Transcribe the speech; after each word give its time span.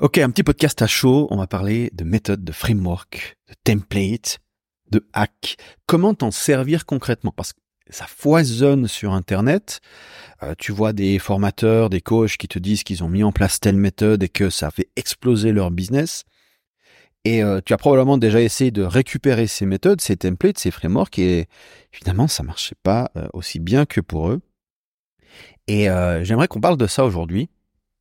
Ok, 0.00 0.18
un 0.18 0.30
petit 0.30 0.42
podcast 0.42 0.82
à 0.82 0.88
chaud. 0.88 1.28
On 1.30 1.36
va 1.36 1.46
parler 1.46 1.88
de 1.94 2.02
méthodes, 2.02 2.42
de 2.42 2.50
framework, 2.50 3.36
de 3.48 3.54
template, 3.62 4.40
de 4.90 5.06
hack. 5.12 5.56
Comment 5.86 6.14
t'en 6.14 6.32
servir 6.32 6.84
concrètement? 6.84 7.30
Parce 7.30 7.52
que 7.52 7.60
ça 7.90 8.06
foisonne 8.08 8.88
sur 8.88 9.12
Internet. 9.12 9.80
Euh, 10.42 10.56
tu 10.58 10.72
vois 10.72 10.92
des 10.92 11.20
formateurs, 11.20 11.90
des 11.90 12.00
coachs 12.00 12.36
qui 12.36 12.48
te 12.48 12.58
disent 12.58 12.82
qu'ils 12.82 13.04
ont 13.04 13.08
mis 13.08 13.22
en 13.22 13.30
place 13.30 13.60
telle 13.60 13.76
méthode 13.76 14.24
et 14.24 14.28
que 14.28 14.50
ça 14.50 14.72
fait 14.72 14.88
exploser 14.96 15.52
leur 15.52 15.70
business. 15.70 16.24
Et 17.24 17.44
euh, 17.44 17.60
tu 17.64 17.72
as 17.72 17.76
probablement 17.76 18.18
déjà 18.18 18.40
essayé 18.40 18.72
de 18.72 18.82
récupérer 18.82 19.46
ces 19.46 19.64
méthodes, 19.64 20.00
ces 20.00 20.16
templates, 20.16 20.58
ces 20.58 20.72
frameworks, 20.72 21.20
et 21.20 21.46
finalement, 21.92 22.26
ça 22.26 22.42
marchait 22.42 22.76
pas 22.82 23.12
euh, 23.16 23.28
aussi 23.32 23.60
bien 23.60 23.86
que 23.86 24.00
pour 24.00 24.28
eux. 24.28 24.40
Et 25.68 25.86
j'aimerais 26.22 26.46
qu'on 26.46 26.60
parle 26.60 26.76
de 26.76 26.86
ça 26.86 27.06
aujourd'hui 27.06 27.48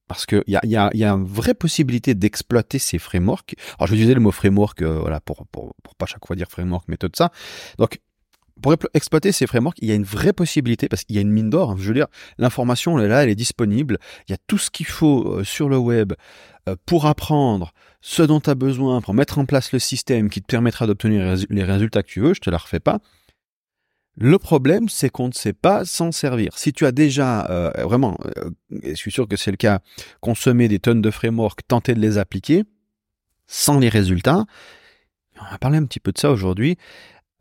parce 0.07 0.25
qu'il 0.25 0.43
y 0.47 0.55
a, 0.55 0.61
y, 0.63 0.75
a, 1.03 1.09
une 1.09 1.25
vraie 1.25 1.53
possibilité 1.53 2.13
d'exploiter 2.13 2.79
ces 2.79 2.99
frameworks. 2.99 3.55
Alors, 3.77 3.87
je 3.87 3.93
utiliser 3.93 4.13
le 4.13 4.19
mot 4.19 4.31
framework 4.31 4.81
euh, 4.81 4.99
voilà, 4.99 5.19
pour, 5.19 5.45
pour, 5.47 5.73
pas 5.97 6.05
chaque 6.05 6.25
fois 6.25 6.35
dire 6.35 6.47
framework, 6.49 6.87
méthode, 6.87 7.15
ça. 7.15 7.31
Donc, 7.77 7.99
pour 8.61 8.75
exploiter 8.93 9.31
ces 9.31 9.47
frameworks, 9.47 9.77
il 9.81 9.87
y 9.87 9.91
a 9.91 9.95
une 9.95 10.03
vraie 10.03 10.33
possibilité 10.33 10.87
parce 10.87 11.03
qu'il 11.03 11.15
y 11.15 11.19
a 11.19 11.21
une 11.21 11.31
mine 11.31 11.49
d'or. 11.49 11.71
Hein. 11.71 11.75
Je 11.79 11.87
veux 11.87 11.93
dire, 11.93 12.07
l'information 12.37 12.97
elle 12.99 13.05
est 13.05 13.09
là, 13.09 13.23
elle 13.23 13.29
est 13.29 13.35
disponible. 13.35 13.97
Il 14.27 14.31
y 14.31 14.35
a 14.35 14.37
tout 14.47 14.57
ce 14.57 14.69
qu'il 14.69 14.85
faut 14.85 15.39
euh, 15.39 15.43
sur 15.43 15.69
le 15.69 15.77
web 15.77 16.13
euh, 16.69 16.75
pour 16.85 17.05
apprendre 17.05 17.73
ce 18.01 18.21
dont 18.21 18.39
tu 18.39 18.49
as 18.49 18.55
besoin, 18.55 19.01
pour 19.01 19.13
mettre 19.13 19.39
en 19.39 19.45
place 19.45 19.71
le 19.71 19.79
système 19.79 20.29
qui 20.29 20.41
te 20.41 20.47
permettra 20.47 20.85
d'obtenir 20.85 21.35
les 21.49 21.63
résultats 21.63 22.03
que 22.03 22.09
tu 22.09 22.19
veux. 22.19 22.33
Je 22.33 22.41
te 22.41 22.49
la 22.49 22.57
refais 22.57 22.79
pas. 22.79 22.99
Le 24.15 24.37
problème, 24.37 24.89
c'est 24.89 25.09
qu'on 25.09 25.27
ne 25.27 25.33
sait 25.33 25.53
pas 25.53 25.85
s'en 25.85 26.11
servir. 26.11 26.57
Si 26.57 26.71
tu 26.71 26.85
as 26.85 26.91
déjà 26.91 27.49
euh, 27.49 27.71
vraiment, 27.83 28.17
euh, 28.37 28.51
je 28.83 28.93
suis 28.93 29.11
sûr 29.11 29.27
que 29.27 29.35
c'est 29.35 29.51
le 29.51 29.57
cas, 29.57 29.79
consommé 30.21 30.67
des 30.67 30.79
tonnes 30.79 31.01
de 31.01 31.11
frameworks, 31.11 31.67
tenté 31.67 31.95
de 31.95 31.99
les 31.99 32.17
appliquer, 32.17 32.63
sans 33.47 33.79
les 33.79 33.89
résultats, 33.89 34.45
on 35.41 35.51
va 35.51 35.57
parler 35.57 35.77
un 35.77 35.85
petit 35.85 35.99
peu 35.99 36.11
de 36.11 36.19
ça 36.19 36.31
aujourd'hui, 36.31 36.77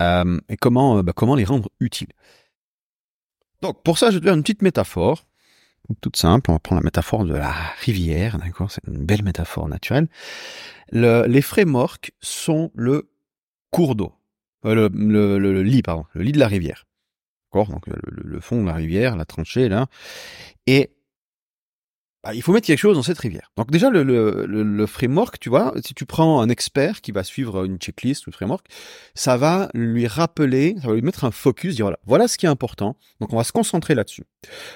euh, 0.01 0.41
et 0.49 0.57
comment, 0.57 1.03
bah, 1.03 1.13
comment 1.15 1.35
les 1.35 1.45
rendre 1.45 1.71
utiles. 1.79 2.13
Donc 3.61 3.83
pour 3.83 3.99
ça, 3.99 4.11
je 4.11 4.15
vais 4.15 4.21
te 4.21 4.25
faire 4.25 4.35
une 4.35 4.43
petite 4.43 4.63
métaphore, 4.63 5.27
toute 6.01 6.17
simple. 6.17 6.51
On 6.51 6.55
va 6.55 6.59
prendre 6.59 6.81
la 6.81 6.85
métaphore 6.85 7.25
de 7.25 7.35
la 7.35 7.53
rivière, 7.81 8.39
d'accord? 8.39 8.71
C'est 8.71 8.83
une 8.87 9.05
belle 9.05 9.23
métaphore 9.23 9.69
naturelle. 9.69 10.09
Le, 10.91 11.27
les 11.27 11.43
frameworks 11.43 12.13
sont 12.21 12.71
le 12.75 13.11
cours 13.71 13.95
d'eau. 13.95 14.13
Euh, 14.65 14.89
le, 14.93 15.39
le, 15.39 15.63
lit, 15.63 15.83
pardon, 15.83 16.05
le 16.15 16.23
lit 16.23 16.33
de 16.33 16.39
la 16.39 16.49
rivière. 16.49 16.85
D'accord 17.53 17.73
Donc 17.73 17.87
le, 17.87 17.97
le, 18.05 18.41
fond 18.41 18.63
de 18.63 18.67
la 18.67 18.75
rivière, 18.75 19.17
la 19.17 19.25
tranchée 19.25 19.69
là. 19.69 19.87
Et 20.67 20.91
bah, 22.25 22.35
il 22.35 22.43
faut 22.43 22.53
mettre 22.53 22.69
quelque 22.69 22.79
chose 22.79 22.97
dans 22.97 23.03
cette 23.03 23.19
rivière. 23.19 23.51
Donc 23.57 23.73
déjà, 23.73 23.91
le, 23.91 24.05
le, 24.05 24.47
le, 24.47 24.87
framework, 24.87 25.41
tu 25.41 25.49
vois, 25.49 25.75
si 25.85 25.93
tu 25.93 26.07
prends 26.07 26.41
un 26.41 26.49
expert 26.49 27.01
qui 27.01 27.11
va 27.11 27.25
suivre 27.25 27.65
une 27.65 27.79
checklist 27.79 28.27
ou 28.27 28.31
le 28.31 28.35
framework, 28.35 28.67
ça 29.17 29.37
va 29.37 29.69
lui 29.75 30.07
rappeler, 30.07 30.77
ça 30.81 30.89
va 30.89 30.95
lui 30.95 31.03
mettre 31.03 31.25
un 31.25 31.33
focus, 31.33 31.75
dire 31.75 31.87
voilà, 31.87 31.99
voilà 32.07 32.29
ce 32.29 32.39
qui 32.39 32.47
est 32.47 32.49
important. 32.49 32.97
Donc 33.21 33.33
on 33.33 33.37
va 33.37 33.43
se 33.43 33.51
concentrer 33.51 33.97
là-dessus. 33.97 34.23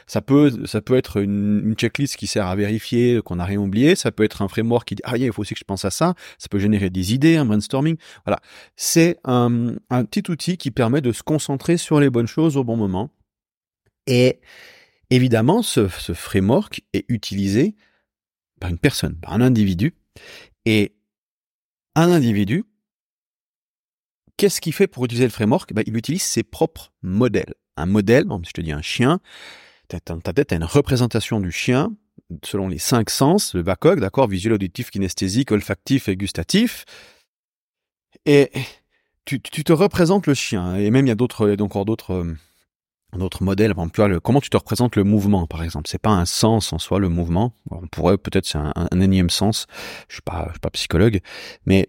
Ça 0.08 0.20
peut, 0.22 0.66
ça 0.66 0.80
peut 0.80 0.96
être 0.96 1.18
une, 1.18 1.62
une, 1.64 1.74
checklist 1.74 2.16
qui 2.16 2.26
sert 2.26 2.46
à 2.46 2.56
vérifier 2.56 3.20
qu'on 3.24 3.36
n'a 3.36 3.44
rien 3.44 3.60
oublié. 3.60 3.94
Ça 3.94 4.10
peut 4.10 4.24
être 4.24 4.42
un 4.42 4.48
framework 4.48 4.88
qui 4.88 4.96
dit 4.96 5.02
ah 5.04 5.16
il 5.16 5.32
faut 5.32 5.42
aussi 5.42 5.54
que 5.54 5.60
je 5.60 5.64
pense 5.64 5.84
à 5.84 5.90
ça. 5.90 6.14
Ça 6.38 6.48
peut 6.48 6.58
générer 6.58 6.90
des 6.90 7.14
idées, 7.14 7.36
un 7.36 7.44
brainstorming. 7.44 7.96
Voilà, 8.24 8.40
c'est 8.74 9.18
un, 9.22 9.74
un 9.90 10.04
petit 10.04 10.28
outil 10.30 10.56
qui 10.56 10.72
permet 10.72 11.00
de 11.00 11.12
se 11.12 11.22
concentrer 11.22 11.76
sur 11.76 12.00
les 12.00 12.10
bonnes 12.10 12.26
choses 12.26 12.56
au 12.56 12.64
bon 12.64 12.76
moment. 12.76 13.10
Et 14.08 14.40
Évidemment, 15.10 15.62
ce, 15.62 15.88
framework 15.88 16.82
est 16.92 17.04
utilisé 17.08 17.74
par 18.60 18.70
une 18.70 18.78
personne, 18.78 19.16
par 19.16 19.32
un 19.32 19.40
individu. 19.40 19.94
Et 20.64 20.96
un 21.94 22.10
individu, 22.10 22.64
qu'est-ce 24.36 24.60
qu'il 24.60 24.72
fait 24.72 24.86
pour 24.86 25.04
utiliser 25.04 25.24
le 25.24 25.30
framework? 25.30 25.72
Ben, 25.72 25.84
Il 25.86 25.96
utilise 25.96 26.22
ses 26.22 26.42
propres 26.42 26.92
modèles. 27.02 27.54
Un 27.76 27.86
modèle, 27.86 28.24
si 28.42 28.48
je 28.48 28.52
te 28.52 28.60
dis 28.60 28.72
un 28.72 28.82
chien, 28.82 29.20
dans 30.06 30.20
ta 30.20 30.32
tête, 30.32 30.48
tu 30.48 30.54
as 30.54 30.56
une 30.56 30.64
représentation 30.64 31.40
du 31.40 31.52
chien 31.52 31.94
selon 32.44 32.68
les 32.68 32.78
cinq 32.78 33.10
sens, 33.10 33.54
le 33.54 33.62
VACOG, 33.62 34.00
d'accord, 34.00 34.26
visuel, 34.26 34.54
auditif, 34.54 34.90
kinesthésique, 34.90 35.52
olfactif 35.52 36.08
et 36.08 36.16
gustatif. 36.16 36.84
Et 38.24 38.50
tu, 39.24 39.40
te 39.40 39.72
représentes 39.72 40.26
le 40.26 40.34
chien. 40.34 40.76
Et 40.76 40.90
même, 40.90 41.06
il 41.06 41.10
y 41.10 41.12
a 41.12 41.16
d'autres, 41.16 41.56
encore 41.60 41.84
d'autres 41.84 42.26
un 43.12 43.20
autre 43.20 43.42
modèle, 43.42 43.74
par 43.74 43.84
exemple, 43.84 43.94
tu 43.94 44.08
vois, 44.08 44.20
comment 44.20 44.40
tu 44.40 44.50
te 44.50 44.56
représentes 44.56 44.96
le 44.96 45.04
mouvement, 45.04 45.46
par 45.46 45.62
exemple? 45.62 45.88
C'est 45.88 46.00
pas 46.00 46.10
un 46.10 46.24
sens 46.24 46.72
en 46.72 46.78
soi, 46.78 46.98
le 46.98 47.08
mouvement. 47.08 47.52
On 47.70 47.86
pourrait, 47.86 48.18
peut-être, 48.18 48.46
c'est 48.46 48.58
un, 48.58 49.00
énième 49.00 49.30
sens. 49.30 49.66
Je 50.08 50.14
suis 50.14 50.22
pas, 50.22 50.44
je 50.46 50.52
suis 50.52 50.60
pas 50.60 50.70
psychologue, 50.70 51.20
mais 51.66 51.88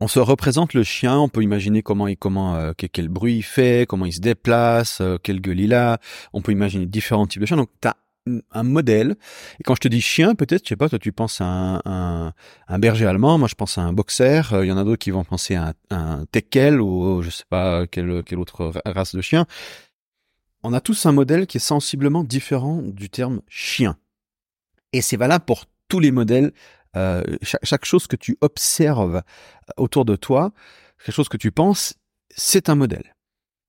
on 0.00 0.06
se 0.06 0.20
représente 0.20 0.74
le 0.74 0.84
chien, 0.84 1.18
on 1.18 1.28
peut 1.28 1.42
imaginer 1.42 1.82
comment 1.82 2.06
il, 2.06 2.16
comment, 2.16 2.54
euh, 2.54 2.72
quel, 2.76 3.08
bruit 3.08 3.36
il 3.36 3.42
fait, 3.42 3.86
comment 3.88 4.06
il 4.06 4.12
se 4.12 4.20
déplace, 4.20 5.00
euh, 5.00 5.16
quelle 5.20 5.40
gueule 5.40 5.60
il 5.60 5.74
a. 5.74 5.98
On 6.32 6.42
peut 6.42 6.52
imaginer 6.52 6.86
différents 6.86 7.26
types 7.26 7.40
de 7.40 7.46
chiens. 7.46 7.56
Donc, 7.56 7.70
t'as 7.80 7.94
un 8.52 8.62
modèle. 8.62 9.16
Et 9.60 9.62
quand 9.64 9.74
je 9.74 9.80
te 9.80 9.88
dis 9.88 10.00
chien, 10.00 10.34
peut-être, 10.34 10.64
je 10.64 10.70
sais 10.70 10.76
pas, 10.76 10.88
toi 10.88 10.98
tu 10.98 11.12
penses 11.12 11.40
à 11.40 11.80
un, 11.84 12.32
un, 12.68 12.78
berger 12.78 13.06
allemand, 13.06 13.38
moi 13.38 13.48
je 13.48 13.54
pense 13.54 13.78
à 13.78 13.82
un 13.82 13.92
boxer, 13.92 14.52
euh, 14.52 14.64
il 14.64 14.68
y 14.68 14.72
en 14.72 14.78
a 14.78 14.84
d'autres 14.84 15.02
qui 15.02 15.10
vont 15.10 15.24
penser 15.24 15.54
à 15.54 15.74
un, 15.90 16.24
teckel 16.26 16.80
ou 16.80 17.22
je 17.22 17.30
sais 17.30 17.44
pas 17.48 17.86
quelle, 17.86 18.22
quelle 18.24 18.38
autre 18.38 18.72
race 18.84 19.14
de 19.14 19.20
chien 19.20 19.46
on 20.62 20.72
a 20.72 20.80
tous 20.80 21.06
un 21.06 21.12
modèle 21.12 21.46
qui 21.46 21.58
est 21.58 21.60
sensiblement 21.60 22.24
différent 22.24 22.82
du 22.82 23.10
terme 23.10 23.42
chien. 23.48 23.96
Et 24.92 25.02
c'est 25.02 25.16
valable 25.16 25.44
pour 25.44 25.66
tous 25.88 26.00
les 26.00 26.10
modèles. 26.10 26.52
Euh, 26.96 27.22
chaque, 27.42 27.84
chose 27.84 28.06
que 28.06 28.16
tu 28.16 28.36
observes 28.40 29.16
euh, 29.16 29.72
autour 29.76 30.04
de 30.04 30.16
toi, 30.16 30.52
quelque 30.98 31.14
chose 31.14 31.28
que 31.28 31.36
tu 31.36 31.52
penses, 31.52 31.94
c'est 32.34 32.68
un 32.68 32.74
modèle. 32.74 33.14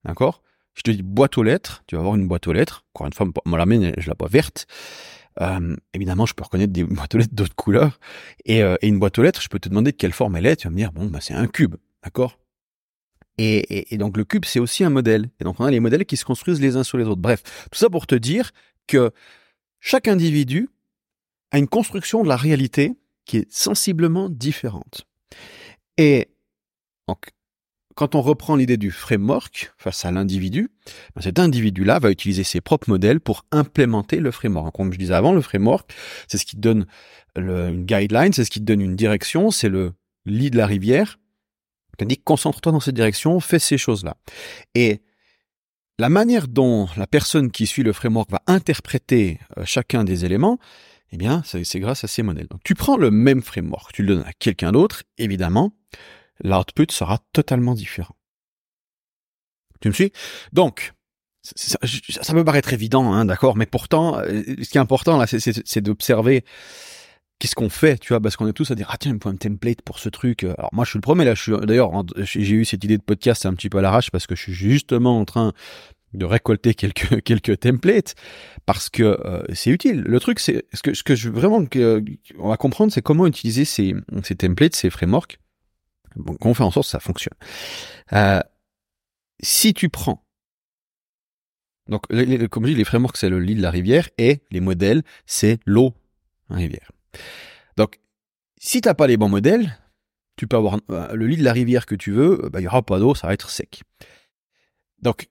D'accord? 0.04 0.42
Je 0.80 0.82
te 0.82 0.96
dis 0.96 1.02
boîte 1.02 1.36
aux 1.36 1.42
lettres, 1.42 1.84
tu 1.86 1.94
vas 1.94 2.00
avoir 2.00 2.16
une 2.16 2.26
boîte 2.26 2.46
aux 2.46 2.54
lettres. 2.54 2.86
Encore 2.94 3.06
une 3.06 3.12
fois, 3.12 3.26
moi 3.44 3.58
la 3.58 3.66
mienne, 3.66 3.92
je 3.98 4.08
la 4.08 4.16
vois 4.18 4.28
verte. 4.28 4.66
Euh, 5.42 5.76
évidemment, 5.92 6.24
je 6.24 6.32
peux 6.32 6.42
reconnaître 6.42 6.72
des 6.72 6.84
boîtes 6.84 7.14
aux 7.14 7.18
lettres 7.18 7.34
d'autres 7.34 7.54
couleurs. 7.54 8.00
Et, 8.46 8.60
et, 8.60 8.88
une 8.88 8.98
boîte 8.98 9.18
aux 9.18 9.22
lettres, 9.22 9.42
je 9.42 9.48
peux 9.48 9.58
te 9.58 9.68
demander 9.68 9.92
de 9.92 9.96
quelle 9.96 10.12
forme 10.12 10.36
elle 10.36 10.46
est. 10.46 10.56
Tu 10.56 10.68
vas 10.68 10.70
me 10.70 10.76
dire, 10.76 10.92
bon, 10.92 11.06
bah, 11.06 11.18
c'est 11.20 11.34
un 11.34 11.46
cube. 11.46 11.76
D'accord? 12.02 12.38
Et, 13.42 13.96
donc 13.96 14.16
le 14.16 14.24
cube, 14.24 14.44
c'est 14.44 14.60
aussi 14.60 14.84
un 14.84 14.90
modèle. 14.90 15.30
Et 15.40 15.44
donc 15.44 15.60
on 15.60 15.64
a 15.64 15.70
les 15.70 15.80
modèles 15.80 16.04
qui 16.04 16.16
se 16.16 16.24
construisent 16.24 16.60
les 16.60 16.76
uns 16.76 16.84
sur 16.84 16.98
les 16.98 17.04
autres. 17.04 17.20
Bref, 17.20 17.42
tout 17.70 17.78
ça 17.78 17.88
pour 17.88 18.06
te 18.06 18.14
dire 18.14 18.50
que 18.86 19.12
chaque 19.80 20.08
individu 20.08 20.68
a 21.50 21.58
une 21.58 21.68
construction 21.68 22.22
de 22.22 22.28
la 22.28 22.36
réalité 22.36 22.98
qui 23.24 23.38
est 23.38 23.52
sensiblement 23.52 24.28
différente. 24.28 25.06
Et 25.96 26.28
donc, 27.08 27.30
quand 28.00 28.14
on 28.14 28.22
reprend 28.22 28.56
l'idée 28.56 28.78
du 28.78 28.90
framework 28.90 29.72
face 29.76 30.06
à 30.06 30.10
l'individu, 30.10 30.70
ben, 31.14 31.22
cet 31.22 31.38
individu-là 31.38 31.98
va 31.98 32.10
utiliser 32.10 32.44
ses 32.44 32.60
propres 32.60 32.88
modèles 32.88 33.20
pour 33.20 33.44
implémenter 33.52 34.16
le 34.20 34.30
framework. 34.30 34.74
Comme 34.74 34.92
je 34.92 34.98
disais 34.98 35.14
avant, 35.14 35.32
le 35.32 35.42
framework, 35.42 35.92
c'est 36.26 36.38
ce 36.38 36.46
qui 36.46 36.56
donne 36.56 36.86
une 37.36 37.84
guideline, 37.84 38.32
c'est 38.32 38.44
ce 38.44 38.50
qui 38.50 38.60
te 38.60 38.64
donne 38.64 38.80
une 38.80 38.96
direction, 38.96 39.50
c'est 39.50 39.68
le 39.68 39.92
lit 40.24 40.50
de 40.50 40.56
la 40.56 40.66
rivière 40.66 41.18
dit 42.06 42.18
concentre-toi 42.18 42.72
dans 42.72 42.80
cette 42.80 42.94
direction, 42.94 43.38
fais 43.40 43.58
ces 43.58 43.78
choses-là. 43.78 44.16
Et 44.74 45.02
la 45.98 46.08
manière 46.08 46.48
dont 46.48 46.88
la 46.96 47.06
personne 47.06 47.50
qui 47.50 47.66
suit 47.66 47.82
le 47.82 47.92
framework 47.92 48.30
va 48.30 48.42
interpréter 48.46 49.38
euh, 49.58 49.64
chacun 49.64 50.04
des 50.04 50.24
éléments, 50.24 50.58
eh 51.12 51.16
bien, 51.16 51.42
c'est 51.44 51.80
grâce 51.80 52.04
à 52.04 52.06
ces 52.06 52.22
modèles. 52.22 52.46
Donc, 52.46 52.60
tu 52.64 52.74
prends 52.74 52.96
le 52.96 53.10
même 53.10 53.42
framework, 53.42 53.92
tu 53.92 54.02
le 54.02 54.14
donnes 54.14 54.24
à 54.26 54.32
quelqu'un 54.32 54.70
d'autre, 54.70 55.02
évidemment, 55.18 55.72
l'output 56.42 56.86
sera 56.90 57.18
totalement 57.32 57.74
différent. 57.74 58.16
Tu 59.80 59.88
me 59.88 59.94
suis? 59.94 60.12
Donc, 60.52 60.92
ça, 61.42 61.78
ça, 62.22 62.34
me 62.34 62.44
paraît 62.44 62.60
très 62.60 62.74
évident, 62.74 63.12
hein, 63.12 63.24
d'accord, 63.24 63.56
mais 63.56 63.66
pourtant, 63.66 64.18
euh, 64.18 64.42
ce 64.62 64.68
qui 64.68 64.76
est 64.76 64.80
important 64.80 65.16
là, 65.16 65.26
c'est 65.26 65.80
d'observer 65.80 66.44
qu'est-ce 67.40 67.54
qu'on 67.54 67.70
fait, 67.70 67.98
tu 67.98 68.08
vois, 68.08 68.20
parce 68.20 68.36
qu'on 68.36 68.46
est 68.46 68.52
tous 68.52 68.70
à 68.70 68.76
dire 68.76 68.88
ah 68.90 68.96
tiens, 68.98 69.12
il 69.12 69.14
me 69.14 69.20
faut 69.20 69.30
un 69.30 69.36
template 69.36 69.82
pour 69.82 69.98
ce 69.98 70.08
truc. 70.08 70.44
Alors 70.44 70.68
moi 70.72 70.84
je 70.84 70.90
suis 70.90 70.98
le 70.98 71.02
premier 71.02 71.24
là, 71.24 71.34
je 71.34 71.42
suis 71.42 71.52
d'ailleurs 71.66 71.90
j'ai 72.16 72.54
eu 72.54 72.64
cette 72.64 72.84
idée 72.84 72.98
de 72.98 73.02
podcast 73.02 73.46
un 73.46 73.54
petit 73.54 73.68
peu 73.68 73.78
à 73.78 73.82
l'arrache 73.82 74.10
parce 74.10 74.26
que 74.26 74.36
je 74.36 74.42
suis 74.42 74.52
justement 74.52 75.18
en 75.18 75.24
train 75.24 75.52
de 76.12 76.24
récolter 76.24 76.74
quelques 76.74 77.22
quelques 77.24 77.58
templates 77.60 78.14
parce 78.66 78.90
que 78.90 79.02
euh, 79.02 79.42
c'est 79.54 79.70
utile. 79.70 80.02
Le 80.02 80.20
truc 80.20 80.38
c'est 80.38 80.66
ce 80.74 80.82
que 80.82 80.94
ce 80.94 81.02
que 81.02 81.16
je 81.16 81.30
vraiment 81.30 81.64
que, 81.64 82.04
on 82.38 82.50
va 82.50 82.56
comprendre 82.56 82.92
c'est 82.92 83.02
comment 83.02 83.26
utiliser 83.26 83.64
ces 83.64 83.94
ces 84.22 84.36
templates, 84.36 84.76
ces 84.76 84.90
frameworks. 84.90 85.38
Bon, 86.16 86.34
qu'on 86.34 86.54
fait 86.54 86.62
en 86.62 86.70
sorte 86.70 86.86
que 86.86 86.90
ça 86.90 87.00
fonctionne. 87.00 87.36
Euh, 88.12 88.40
si 89.40 89.74
tu 89.74 89.88
prends 89.88 90.24
donc, 91.90 92.06
comme 92.50 92.66
je 92.66 92.70
dis, 92.70 92.76
les 92.76 92.84
frameworks, 92.84 93.16
c'est 93.16 93.28
le 93.28 93.40
lit 93.40 93.56
de 93.56 93.62
la 93.62 93.70
rivière 93.70 94.08
et 94.16 94.42
les 94.52 94.60
modèles, 94.60 95.02
c'est 95.26 95.58
l'eau 95.66 95.92
rivière. 96.48 96.92
Donc, 97.76 97.98
si 98.58 98.80
t'as 98.80 98.94
pas 98.94 99.08
les 99.08 99.16
bons 99.16 99.28
modèles, 99.28 99.76
tu 100.36 100.46
peux 100.46 100.56
avoir 100.56 100.78
euh, 100.90 101.12
le 101.14 101.26
lit 101.26 101.36
de 101.36 101.42
la 101.42 101.52
rivière 101.52 101.86
que 101.86 101.96
tu 101.96 102.12
veux, 102.12 102.48
bah, 102.50 102.60
il 102.60 102.64
y 102.64 102.66
aura 102.68 102.82
pas 102.82 103.00
d'eau, 103.00 103.16
ça 103.16 103.26
va 103.26 103.34
être 103.34 103.50
sec. 103.50 103.82
Donc, 105.02 105.28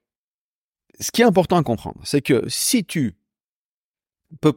ce 1.00 1.12
qui 1.12 1.22
est 1.22 1.26
important 1.26 1.56
à 1.56 1.64
comprendre, 1.64 2.02
c'est 2.04 2.22
que 2.22 2.44
si 2.50 2.84
tu 2.84 3.16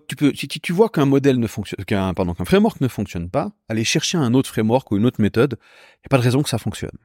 tu 0.08 0.16
peux, 0.16 0.32
si 0.34 0.48
tu 0.48 0.72
vois 0.72 0.88
qu'un 0.88 1.06
modèle 1.06 1.38
ne 1.38 1.46
fonctionne, 1.46 1.84
qu'un, 1.84 2.12
pardon, 2.14 2.34
qu'un 2.34 2.44
framework 2.44 2.80
ne 2.80 2.88
fonctionne 2.88 3.30
pas, 3.30 3.52
aller 3.69 3.84
chercher 3.84 4.19
un 4.19 4.34
autre 4.34 4.48
framework 4.48 4.90
ou 4.90 4.96
une 4.96 5.06
autre 5.06 5.20
méthode. 5.20 5.56
Il 5.58 6.02
n'y 6.02 6.06
a 6.06 6.08
pas 6.10 6.19
de 6.19 6.22
raison 6.22 6.42
que 6.42 6.48
ça 6.48 6.58
fonctionne. 6.58 6.96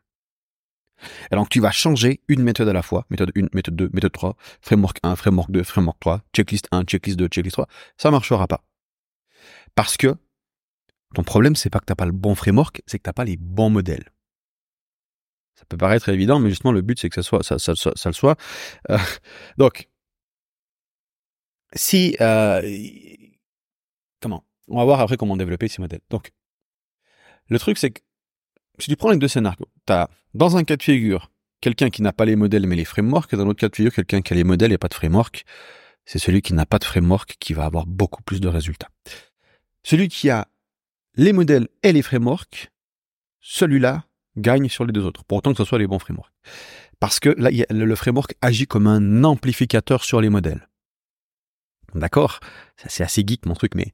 Alors 1.31 1.47
tu 1.47 1.59
vas 1.59 1.71
changer 1.71 2.21
une 2.27 2.41
méthode 2.41 2.67
à 2.67 2.73
la 2.73 2.81
fois, 2.81 3.05
méthode 3.09 3.31
1, 3.35 3.49
méthode 3.53 3.75
2, 3.75 3.89
méthode 3.93 4.11
3, 4.11 4.35
framework 4.61 4.99
1, 5.03 5.15
framework 5.15 5.51
2, 5.51 5.63
framework 5.63 5.99
3, 5.99 6.21
checklist 6.33 6.67
1, 6.71 6.83
checklist 6.83 7.17
2, 7.17 7.27
checklist 7.27 7.53
3, 7.53 7.67
ça 7.97 8.11
marchera 8.11 8.47
pas. 8.47 8.63
Parce 9.75 9.95
que 9.95 10.15
ton 11.13 11.23
problème, 11.23 11.55
c'est 11.55 11.69
pas 11.69 11.79
que 11.79 11.85
t'as 11.85 11.95
pas 11.95 12.05
le 12.05 12.11
bon 12.11 12.35
framework, 12.35 12.81
c'est 12.85 12.97
que 12.97 13.03
t'as 13.03 13.13
pas 13.13 13.25
les 13.25 13.37
bons 13.37 13.69
modèles. 13.69 14.11
Ça 15.55 15.65
peut 15.67 15.77
paraître 15.77 16.09
évident, 16.09 16.39
mais 16.39 16.49
justement, 16.49 16.71
le 16.71 16.81
but, 16.81 16.99
c'est 16.99 17.09
que 17.09 17.15
ça 17.15 17.23
soit, 17.23 17.43
ça, 17.43 17.57
ça, 17.57 17.73
ça, 17.75 18.09
le 18.09 18.13
soit. 18.13 18.37
Euh, 18.91 18.97
donc, 19.57 19.89
si, 21.73 22.15
euh, 22.21 22.61
comment? 24.21 24.43
On 24.67 24.77
va 24.77 24.85
voir 24.85 24.99
après 24.99 25.17
comment 25.17 25.37
développer 25.37 25.67
ces 25.67 25.81
modèles. 25.81 26.01
Donc, 26.09 26.31
le 27.49 27.59
truc, 27.59 27.77
c'est 27.77 27.91
que 27.91 28.01
si 28.79 28.89
tu 28.89 28.95
prends 28.95 29.11
les 29.11 29.17
deux 29.17 29.27
scénarios, 29.27 29.67
as 29.87 30.09
dans 30.33 30.57
un 30.57 30.63
cas 30.63 30.75
de 30.75 30.83
figure 30.83 31.31
quelqu'un 31.61 31.89
qui 31.89 32.01
n'a 32.01 32.13
pas 32.13 32.25
les 32.25 32.35
modèles 32.35 32.67
mais 32.67 32.75
les 32.75 32.85
frameworks, 32.85 33.33
et 33.33 33.37
dans 33.37 33.45
l'autre 33.45 33.59
cas 33.59 33.69
de 33.69 33.75
figure 33.75 33.93
quelqu'un 33.93 34.21
qui 34.21 34.33
a 34.33 34.35
les 34.35 34.43
modèles 34.43 34.71
et 34.71 34.77
pas 34.77 34.87
de 34.87 34.93
framework. 34.93 35.45
C'est 36.05 36.19
celui 36.19 36.41
qui 36.41 36.53
n'a 36.53 36.65
pas 36.65 36.79
de 36.79 36.85
framework 36.85 37.35
qui 37.39 37.53
va 37.53 37.65
avoir 37.65 37.85
beaucoup 37.85 38.23
plus 38.23 38.39
de 38.39 38.47
résultats. 38.47 38.89
Celui 39.83 40.07
qui 40.07 40.29
a 40.29 40.47
les 41.15 41.33
modèles 41.33 41.67
et 41.83 41.91
les 41.91 42.01
frameworks, 42.01 42.71
celui-là 43.41 44.05
gagne 44.37 44.69
sur 44.69 44.85
les 44.85 44.93
deux 44.93 45.03
autres, 45.03 45.23
pour 45.25 45.39
autant 45.39 45.51
que 45.51 45.57
ce 45.57 45.65
soit 45.65 45.79
les 45.79 45.87
bons 45.87 45.99
frameworks. 45.99 46.33
Parce 46.99 47.19
que 47.19 47.29
là, 47.37 47.49
le 47.69 47.95
framework 47.95 48.35
agit 48.41 48.67
comme 48.67 48.87
un 48.87 49.23
amplificateur 49.23 50.03
sur 50.03 50.21
les 50.21 50.29
modèles. 50.29 50.67
D'accord 51.95 52.39
C'est 52.87 53.03
assez 53.03 53.23
geek 53.25 53.45
mon 53.45 53.53
truc, 53.53 53.73
mais 53.75 53.91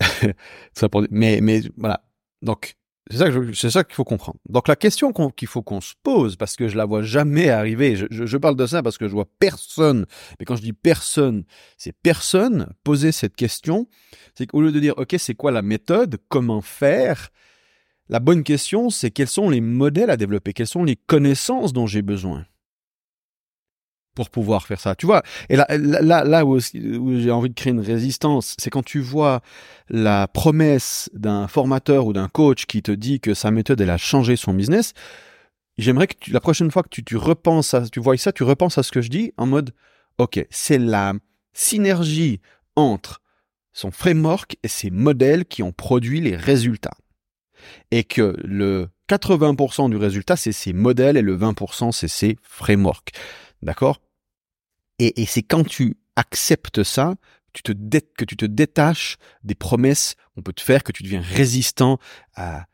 mais 1.10 1.62
voilà. 1.76 2.02
Donc 2.42 2.76
c'est 3.08 3.70
ça, 3.70 3.84
qu'il 3.84 3.94
faut 3.94 4.04
comprendre. 4.04 4.38
Donc 4.48 4.66
la 4.66 4.74
question 4.74 5.12
qu'il 5.12 5.46
faut 5.46 5.62
qu'on 5.62 5.80
se 5.80 5.94
pose, 6.02 6.34
parce 6.34 6.56
que 6.56 6.66
je 6.66 6.76
la 6.76 6.84
vois 6.84 7.02
jamais 7.02 7.50
arriver, 7.50 7.94
je, 7.94 8.06
je, 8.10 8.36
parle 8.36 8.56
de 8.56 8.66
ça 8.66 8.82
parce 8.82 8.98
que 8.98 9.06
je 9.06 9.12
vois 9.12 9.28
personne, 9.38 10.06
mais 10.40 10.44
quand 10.44 10.56
je 10.56 10.62
dis 10.62 10.72
personne, 10.72 11.44
c'est 11.78 11.92
personne 11.92 12.68
poser 12.82 13.12
cette 13.12 13.36
question, 13.36 13.86
c'est 14.34 14.48
qu'au 14.48 14.60
lieu 14.60 14.72
de 14.72 14.80
dire, 14.80 14.94
ok, 14.96 15.14
c'est 15.18 15.36
quoi 15.36 15.52
la 15.52 15.62
méthode, 15.62 16.18
comment 16.28 16.60
faire, 16.60 17.30
la 18.08 18.18
bonne 18.18 18.42
question, 18.42 18.90
c'est 18.90 19.12
quels 19.12 19.28
sont 19.28 19.50
les 19.50 19.60
modèles 19.60 20.10
à 20.10 20.16
développer, 20.16 20.52
quelles 20.52 20.66
sont 20.66 20.84
les 20.84 20.96
connaissances 20.96 21.72
dont 21.72 21.86
j'ai 21.86 22.02
besoin 22.02 22.44
pour 24.16 24.30
pouvoir 24.30 24.66
faire 24.66 24.80
ça. 24.80 24.96
Tu 24.96 25.06
vois, 25.06 25.22
et 25.48 25.54
là, 25.54 25.66
là, 25.70 26.24
là 26.24 26.44
où, 26.44 26.58
j'ai 26.58 27.30
envie 27.30 27.50
de 27.50 27.54
créer 27.54 27.72
une 27.72 27.80
résistance, 27.80 28.56
c'est 28.58 28.70
quand 28.70 28.84
tu 28.84 28.98
vois 28.98 29.42
la 29.88 30.26
promesse 30.26 31.08
d'un 31.12 31.46
formateur 31.46 32.06
ou 32.06 32.12
d'un 32.12 32.28
coach 32.28 32.66
qui 32.66 32.82
te 32.82 32.90
dit 32.90 33.20
que 33.20 33.34
sa 33.34 33.52
méthode, 33.52 33.80
elle 33.80 33.90
a 33.90 33.98
changé 33.98 34.34
son 34.34 34.54
business. 34.54 34.94
J'aimerais 35.78 36.06
que 36.08 36.32
la 36.32 36.40
prochaine 36.40 36.70
fois 36.70 36.82
que 36.82 36.88
tu, 36.88 37.04
tu 37.04 37.16
repenses 37.16 37.74
à, 37.74 37.86
tu 37.88 38.00
vois 38.00 38.16
ça, 38.16 38.32
tu 38.32 38.42
repenses 38.42 38.78
à 38.78 38.82
ce 38.82 38.90
que 38.90 39.02
je 39.02 39.10
dis 39.10 39.32
en 39.36 39.46
mode, 39.46 39.72
ok, 40.18 40.44
c'est 40.50 40.78
la 40.78 41.12
synergie 41.52 42.40
entre 42.74 43.20
son 43.72 43.90
framework 43.90 44.56
et 44.62 44.68
ses 44.68 44.90
modèles 44.90 45.44
qui 45.44 45.62
ont 45.62 45.72
produit 45.72 46.22
les 46.22 46.34
résultats. 46.34 46.96
Et 47.90 48.04
que 48.04 48.34
le 48.42 48.88
80% 49.08 49.90
du 49.90 49.96
résultat, 49.96 50.36
c'est 50.36 50.52
ses 50.52 50.72
modèles 50.72 51.16
et 51.16 51.22
le 51.22 51.36
20%, 51.36 51.92
c'est 51.92 52.08
ses 52.08 52.38
frameworks. 52.42 53.10
D'accord? 53.62 54.00
Et, 54.98 55.26
c'est 55.26 55.42
quand 55.42 55.64
tu 55.64 55.98
acceptes 56.16 56.82
ça, 56.82 57.16
que 57.52 58.24
tu 58.24 58.36
te 58.36 58.46
détaches 58.46 59.16
des 59.42 59.54
promesses 59.54 60.14
qu'on 60.34 60.42
peut 60.42 60.52
te 60.52 60.62
faire, 60.62 60.82
que 60.82 60.92
tu 60.92 61.02
deviens 61.02 61.20
résistant 61.20 61.98
à, 62.34 62.66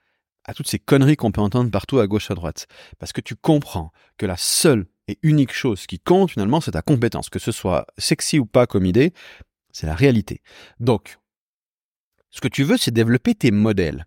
toutes 0.55 0.69
ces 0.69 0.79
conneries 0.79 1.17
qu'on 1.17 1.33
peut 1.33 1.41
entendre 1.41 1.71
partout 1.71 2.01
à 2.01 2.07
gauche 2.07 2.31
à 2.31 2.35
droite. 2.35 2.67
Parce 2.99 3.13
que 3.13 3.21
tu 3.21 3.37
comprends 3.37 3.93
que 4.19 4.27
la 4.27 4.37
seule 4.37 4.87
et 5.09 5.19
unique 5.23 5.53
chose 5.53 5.87
qui 5.87 5.99
compte 5.99 6.31
finalement, 6.31 6.61
c'est 6.61 6.73
ta 6.73 6.83
compétence. 6.83 7.31
Que 7.31 7.39
ce 7.39 7.53
soit 7.53 7.87
sexy 7.99 8.39
ou 8.39 8.47
pas 8.47 8.67
comme 8.67 8.87
idée, 8.87 9.13
c'est 9.73 9.87
la 9.87 9.95
réalité. 9.95 10.43
Donc, 10.81 11.19
ce 12.31 12.41
que 12.41 12.49
tu 12.49 12.65
veux, 12.65 12.77
c'est 12.77 12.91
développer 12.91 13.35
tes 13.35 13.51
modèles. 13.51 14.07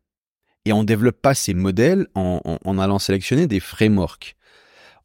Et 0.65 0.73
on 0.73 0.81
ne 0.81 0.88
développe 0.88 1.21
pas 1.21 1.35
ces 1.35 1.53
modèles 1.53 2.07
en, 2.15 2.79
allant 2.79 3.00
sélectionner 3.00 3.47
des 3.47 3.59
frameworks. 3.59 4.35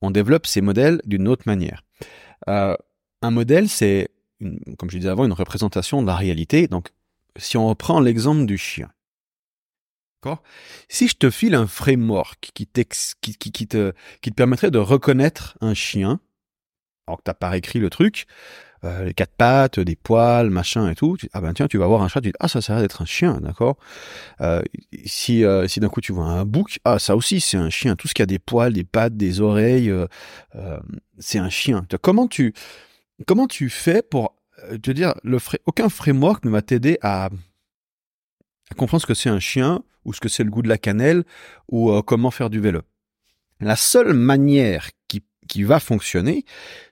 On 0.01 0.11
développe 0.11 0.47
ces 0.47 0.63
modèles 0.63 1.01
d'une 1.05 1.29
autre 1.29 1.43
manière. 1.47 1.83
Euh, 2.49 2.75
un 3.23 3.31
modèle, 3.31 3.69
c'est, 3.69 4.09
comme 4.79 4.91
je 4.91 4.99
disais 4.99 5.09
avant, 5.09 5.25
une 5.25 5.33
représentation 5.33 6.03
de 6.03 6.07
la 6.07 6.17
réalité. 6.17 6.69
Donc, 6.69 6.89
si 7.37 7.57
on 7.57 7.69
reprend 7.69 8.01
l'exemple 8.01 8.47
du 8.47 8.59
chien, 8.59 8.91
Si 10.89 11.09
je 11.09 11.15
te 11.15 11.31
file 11.31 11.55
un 11.55 11.67
framework 11.67 12.51
qui, 12.55 12.67
qui, 12.67 13.35
qui, 13.37 13.67
te, 13.67 13.93
qui 14.21 14.31
te 14.31 14.35
permettrait 14.35 14.71
de 14.71 14.79
reconnaître 14.79 15.57
un 15.61 15.75
chien, 15.75 16.21
alors 17.07 17.19
que 17.19 17.25
t'as 17.25 17.35
pas 17.35 17.57
écrit 17.57 17.79
le 17.79 17.91
truc, 17.91 18.27
euh, 18.85 19.05
les 19.05 19.15
quatre 19.15 19.35
pattes, 19.37 19.81
des 19.81 19.97
poils, 19.97 20.51
machin 20.51 20.91
et 20.91 20.95
tout, 20.95 21.17
ah 21.33 21.41
ben 21.41 21.53
tiens, 21.53 21.69
tu 21.69 21.79
vas 21.79 21.87
voir 21.87 22.03
un 22.03 22.09
chat, 22.09 22.21
tu 22.21 22.29
dis, 22.29 22.35
ah 22.41 22.49
ça, 22.49 22.61
l'air 22.69 22.81
d'être 22.81 23.03
un 23.03 23.07
chien, 23.07 23.41
d'accord? 23.41 23.77
Euh, 24.41 24.63
Si, 25.05 25.45
euh, 25.45 25.67
si 25.69 25.81
d'un 25.81 25.89
coup 25.89 26.01
tu 26.01 26.13
vois 26.13 26.27
un 26.27 26.45
bouc, 26.45 26.79
ah 26.85 26.99
ça 26.99 27.17
aussi 27.17 27.41
c'est 27.41 27.59
un 27.59 27.71
chien, 27.71 27.97
tout 27.97 28.09
ce 28.09 28.15
qui 28.15 28.23
a 28.23 28.27
des 28.27 28.39
poils, 28.39 28.73
des 28.73 28.85
pattes, 28.85 29.17
des 29.17 29.41
oreilles, 29.41 29.93
c'est 31.19 31.39
un 31.39 31.51
chien. 31.51 31.87
Comment 32.03 32.27
tu 32.29 32.55
comment 33.27 33.47
tu 33.47 33.69
fais 33.71 34.03
pour 34.03 34.37
euh, 34.71 34.79
te 34.79 34.91
dire, 34.91 35.15
le 35.23 35.39
aucun 35.67 35.89
framework 35.89 36.45
ne 36.45 36.51
va 36.51 36.63
t'aider 36.63 36.99
à, 37.03 37.31
comprendre 38.77 39.03
ce 39.03 39.07
que 39.07 39.15
c'est 39.15 39.31
un 39.31 39.41
chien 39.41 39.83
ou 40.05 40.13
ce 40.13 40.21
que 40.21 40.29
c'est 40.29 40.45
le 40.45 40.51
goût 40.51 40.63
de 40.63 40.69
la 40.69 40.79
cannelle 40.79 41.25
ou 41.69 41.91
euh, 41.91 42.03
comment 42.03 42.31
faire 42.31 42.51
du 42.51 42.61
vélo. 42.61 42.83
La 43.61 43.77
seule 43.77 44.15
manière 44.15 44.89
qui, 45.09 45.23
qui 45.49 45.65
va 45.65 45.81
fonctionner, 45.81 46.45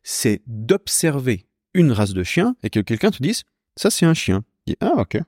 c'est 0.03 0.43
d'observer 0.47 1.47
une 1.75 1.93
race 1.93 2.13
de 2.13 2.23
chien 2.23 2.57
et 2.63 2.71
que 2.71 2.81
quelqu'un 2.81 3.11
te 3.11 3.23
dise, 3.23 3.45
ça 3.77 3.91
c'est 3.91 4.07
un 4.07 4.15
chien. 4.15 4.45
ah 4.81 4.95
ok. 4.97 5.19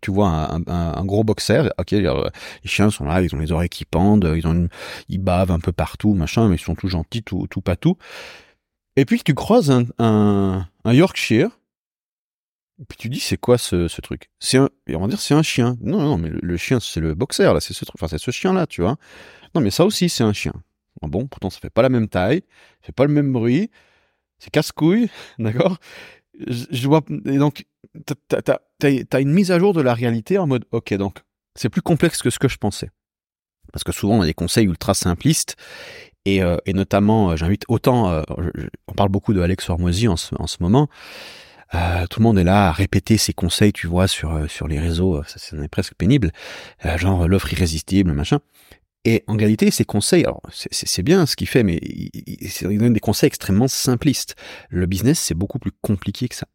tu 0.00 0.10
vois 0.10 0.28
un, 0.28 0.62
un, 0.66 1.04
gros 1.04 1.24
boxer, 1.24 1.70
ok, 1.78 1.90
les 1.90 2.30
chiens 2.64 2.90
sont 2.90 3.04
là, 3.04 3.20
ils 3.20 3.34
ont 3.34 3.38
les 3.38 3.52
oreilles 3.52 3.68
qui 3.68 3.84
pendent, 3.84 4.32
ils 4.36 4.46
ont 4.46 4.68
ils 5.08 5.18
bavent 5.18 5.50
un 5.50 5.58
peu 5.58 5.72
partout, 5.72 6.14
machin, 6.14 6.48
mais 6.48 6.56
ils 6.56 6.60
sont 6.60 6.74
tout 6.74 6.88
gentils, 6.88 7.22
tout, 7.22 7.46
tout 7.50 7.60
pas 7.60 7.76
tout. 7.76 7.98
Et 8.96 9.04
puis 9.04 9.22
tu 9.22 9.34
croises 9.34 9.70
un, 9.98 10.66
Yorkshire, 10.84 11.50
et 12.80 12.84
puis 12.84 12.96
tu 12.98 13.08
dis 13.08 13.20
c'est 13.20 13.36
quoi 13.36 13.58
ce, 13.58 14.00
truc? 14.00 14.30
C'est 14.40 14.58
un, 14.58 14.68
on 14.90 15.00
va 15.00 15.06
dire 15.06 15.20
c'est 15.20 15.34
un 15.34 15.42
chien. 15.42 15.76
Non 15.80 16.00
non 16.00 16.18
mais 16.18 16.30
le, 16.30 16.56
chien 16.56 16.80
c'est 16.80 17.00
le 17.00 17.14
boxer 17.14 17.52
là, 17.52 17.60
c'est 17.60 17.74
ce 17.74 17.84
truc, 17.84 17.96
enfin 17.96 18.08
c'est 18.08 18.18
ce 18.18 18.30
chien 18.30 18.52
là, 18.54 18.66
tu 18.66 18.80
vois. 18.80 18.96
Non 19.54 19.60
mais 19.60 19.70
ça 19.70 19.84
aussi 19.84 20.08
c'est 20.08 20.24
un 20.24 20.32
chien. 20.32 20.52
Bon, 21.02 21.26
pourtant 21.26 21.50
ça 21.50 21.60
fait 21.60 21.70
pas 21.70 21.82
la 21.82 21.90
même 21.90 22.08
taille, 22.08 22.42
ça 22.80 22.86
fait 22.86 22.92
pas 22.92 23.04
le 23.04 23.12
même 23.12 23.32
bruit, 23.32 23.70
c'est 24.38 24.50
casse-couille, 24.50 25.10
d'accord? 25.38 25.76
Je, 26.46 26.86
vois 26.86 27.02
et 27.26 27.38
donc 27.38 27.64
t'as 28.04 28.58
as, 28.82 29.20
une 29.20 29.32
mise 29.32 29.50
à 29.50 29.58
jour 29.58 29.72
de 29.72 29.80
la 29.80 29.94
réalité 29.94 30.36
en 30.36 30.46
mode 30.46 30.66
ok 30.70 30.92
donc 30.94 31.20
c'est 31.54 31.70
plus 31.70 31.80
complexe 31.80 32.20
que 32.20 32.28
ce 32.28 32.38
que 32.38 32.46
je 32.46 32.58
pensais 32.58 32.90
parce 33.72 33.84
que 33.84 33.92
souvent 33.92 34.18
on 34.18 34.20
a 34.20 34.26
des 34.26 34.34
conseils 34.34 34.66
ultra 34.66 34.92
simplistes 34.92 35.56
et, 36.26 36.42
euh, 36.42 36.56
et 36.66 36.72
notamment, 36.72 37.30
euh, 37.30 37.36
j'invite 37.36 37.62
autant, 37.68 38.10
euh, 38.10 38.22
on 38.88 38.92
parle 38.92 39.10
beaucoup 39.10 39.32
de 39.32 39.40
Alex 39.40 39.70
Hormozy 39.70 40.08
en 40.08 40.16
ce, 40.16 40.34
en 40.38 40.48
ce 40.48 40.56
moment. 40.60 40.88
tout 42.10 42.20
le 42.20 42.22
monde 42.24 42.38
est 42.38 42.44
là 42.44 42.68
à 42.68 42.72
répéter 42.72 43.16
ses 43.16 43.32
conseils, 43.32 43.72
tu 43.72 43.86
vois, 43.86 44.08
sur 44.08 44.50
sur 44.50 44.66
les 44.66 44.80
réseaux. 44.80 45.22
Ça, 45.24 45.38
ça 45.38 45.56
est 45.56 45.68
presque 45.68 45.94
pénible. 45.94 46.32
genre 46.96 47.28
l'offre 47.28 47.52
irrésistible, 47.52 48.12
machin. 48.12 48.40
Et 49.04 49.22
en 49.28 49.36
réalité, 49.36 49.70
ces 49.70 49.84
conseils, 49.84 50.24
alors 50.24 50.42
c'est 50.50 51.02
bien 51.04 51.26
ce 51.26 51.36
qu'il 51.36 51.46
fait, 51.46 51.62
mais 51.62 51.78
il, 51.82 52.10
il, 52.26 52.78
donne 52.78 52.92
des 52.92 53.00
conseils 53.00 53.28
extrêmement 53.28 53.68
simplistes. 53.68 54.34
Le 54.68 54.86
business, 54.86 55.20
c'est 55.20 55.34
beaucoup 55.34 55.60
plus 55.60 55.70
compliqué 55.80 56.28
que 56.28 56.34
ça. 56.34 56.48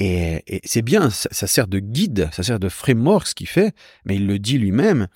Et, 0.00 0.42
et 0.48 0.60
c'est 0.64 0.82
bien, 0.82 1.10
ça, 1.10 1.28
ça, 1.30 1.46
sert 1.46 1.68
de 1.68 1.78
guide, 1.78 2.28
ça 2.32 2.42
sert 2.42 2.58
de 2.58 2.68
framework 2.68 3.28
ce 3.28 3.34
qu'il 3.36 3.46
fait, 3.46 3.74
mais 4.04 4.16
il 4.16 4.26
le 4.26 4.40
dit 4.40 4.58
lui-même, 4.58 5.06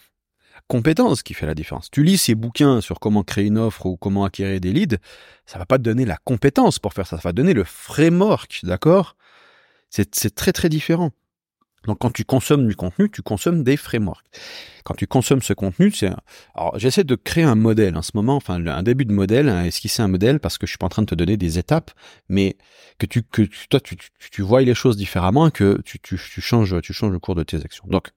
compétence 0.69 1.23
qui 1.23 1.35
fait 1.35 1.47
la 1.47 1.55
différence. 1.55 1.91
Tu 1.91 2.03
lis 2.03 2.19
ces 2.19 2.35
bouquins 2.35 2.81
sur 2.81 3.01
comment 3.01 3.23
créer 3.23 3.47
une 3.47 3.59
offre 3.59 3.87
ou 3.87 3.97
comment 3.97 4.25
acquérir 4.25 4.61
des 4.61 4.73
leads, 4.73 4.99
ça 5.47 5.59
va 5.59 5.67
pas 5.67 5.79
te 5.79 5.83
donner 5.83 6.05
la 6.05 6.17
compétence 6.25 6.79
pour 6.79 6.93
faire 6.93 7.07
ça, 7.07 7.17
ça 7.17 7.23
va 7.29 7.33
te 7.33 7.37
donner 7.37 7.55
le 7.55 7.65
framework, 7.65 8.61
d'accord? 8.65 9.17
C'est 9.91 10.35
très 10.35 10.53
très 10.53 10.69
différent. 10.69 11.13
Donc 11.87 11.99
quand 12.01 12.11
tu 12.11 12.25
consommes 12.25 12.67
du 12.67 12.75
contenu, 12.75 13.09
tu 13.11 13.23
consommes 13.23 13.63
des 13.63 13.77
frameworks. 13.77 14.27
Quand 14.85 14.95
tu 14.95 15.07
consommes 15.07 15.43
ce 15.43 15.53
contenu, 15.53 15.91
c'est 15.93 16.11
alors 16.55 16.79
j'essaie 16.79 17.05
de 17.05 17.15
créer 17.15 17.45
un 17.45 17.55
modèle 17.55 17.97
en 17.97 18.03
ce 18.03 18.11
moment, 18.15 18.37
enfin 18.37 18.65
un 18.67 18.83
début 18.83 19.05
de 19.05 19.13
modèle, 19.13 19.49
hein, 19.49 19.65
esquisser 19.65 20.03
un 20.03 20.09
modèle 20.09 20.41
parce 20.41 20.59
que 20.59 20.67
je 20.67 20.73
suis 20.73 20.79
pas 20.79 20.87
en 20.87 20.91
train 20.91 21.03
de 21.03 21.07
te 21.07 21.15
donner 21.15 21.37
des 21.37 21.59
étapes, 21.59 21.93
mais 22.29 22.57
que 22.99 23.07
tu 23.07 23.23
que 23.23 23.43
toi 23.71 23.81
tu, 23.81 23.97
tu, 23.97 24.11
tu 24.33 24.43
vois 24.43 24.63
les 24.63 24.75
choses 24.75 24.97
différemment, 24.97 25.51
que 25.51 25.81
tu, 25.85 26.01
tu, 26.01 26.19
tu 26.19 26.41
changes 26.41 26.81
tu 26.83 26.93
changes 26.93 27.13
le 27.13 27.21
cours 27.21 27.37
de 27.37 27.45
tes 27.45 27.59
actions. 27.59 27.85
Donc 27.89 28.09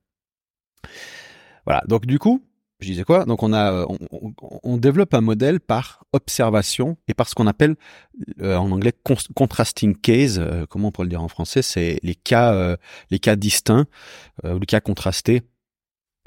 voilà. 1.70 1.84
Donc 1.88 2.08
du 2.08 2.18
coup, 2.18 2.44
je 2.80 2.88
disais 2.88 3.04
quoi? 3.04 3.26
Donc 3.26 3.44
on 3.44 3.54
a, 3.54 3.86
on, 3.88 4.34
on, 4.64 4.78
développe 4.78 5.14
un 5.14 5.22
modèle 5.22 5.60
par 5.60 6.04
observation 6.14 6.98
et 7.08 7.14
par 7.14 7.30
ce 7.30 7.36
qu'on 7.36 7.46
appelle 7.46 7.76
euh, 8.42 8.56
en 8.56 8.72
anglais 8.72 8.94
contrasting 9.36 9.96
case. 9.96 10.40
Euh, 10.40 10.66
comment 10.68 10.88
on 10.88 10.92
pourrait 10.92 11.06
le 11.06 11.12
dire 11.12 11.22
en 11.22 11.28
français? 11.28 11.62
C'est 11.62 12.00
les 12.02 12.16
cas, 12.16 12.54
euh, 12.54 12.76
les 13.12 13.20
cas 13.20 13.36
distincts 13.36 13.86
ou 14.44 14.58
les 14.58 14.66
cas 14.66 14.80
contrastés. 14.80 15.44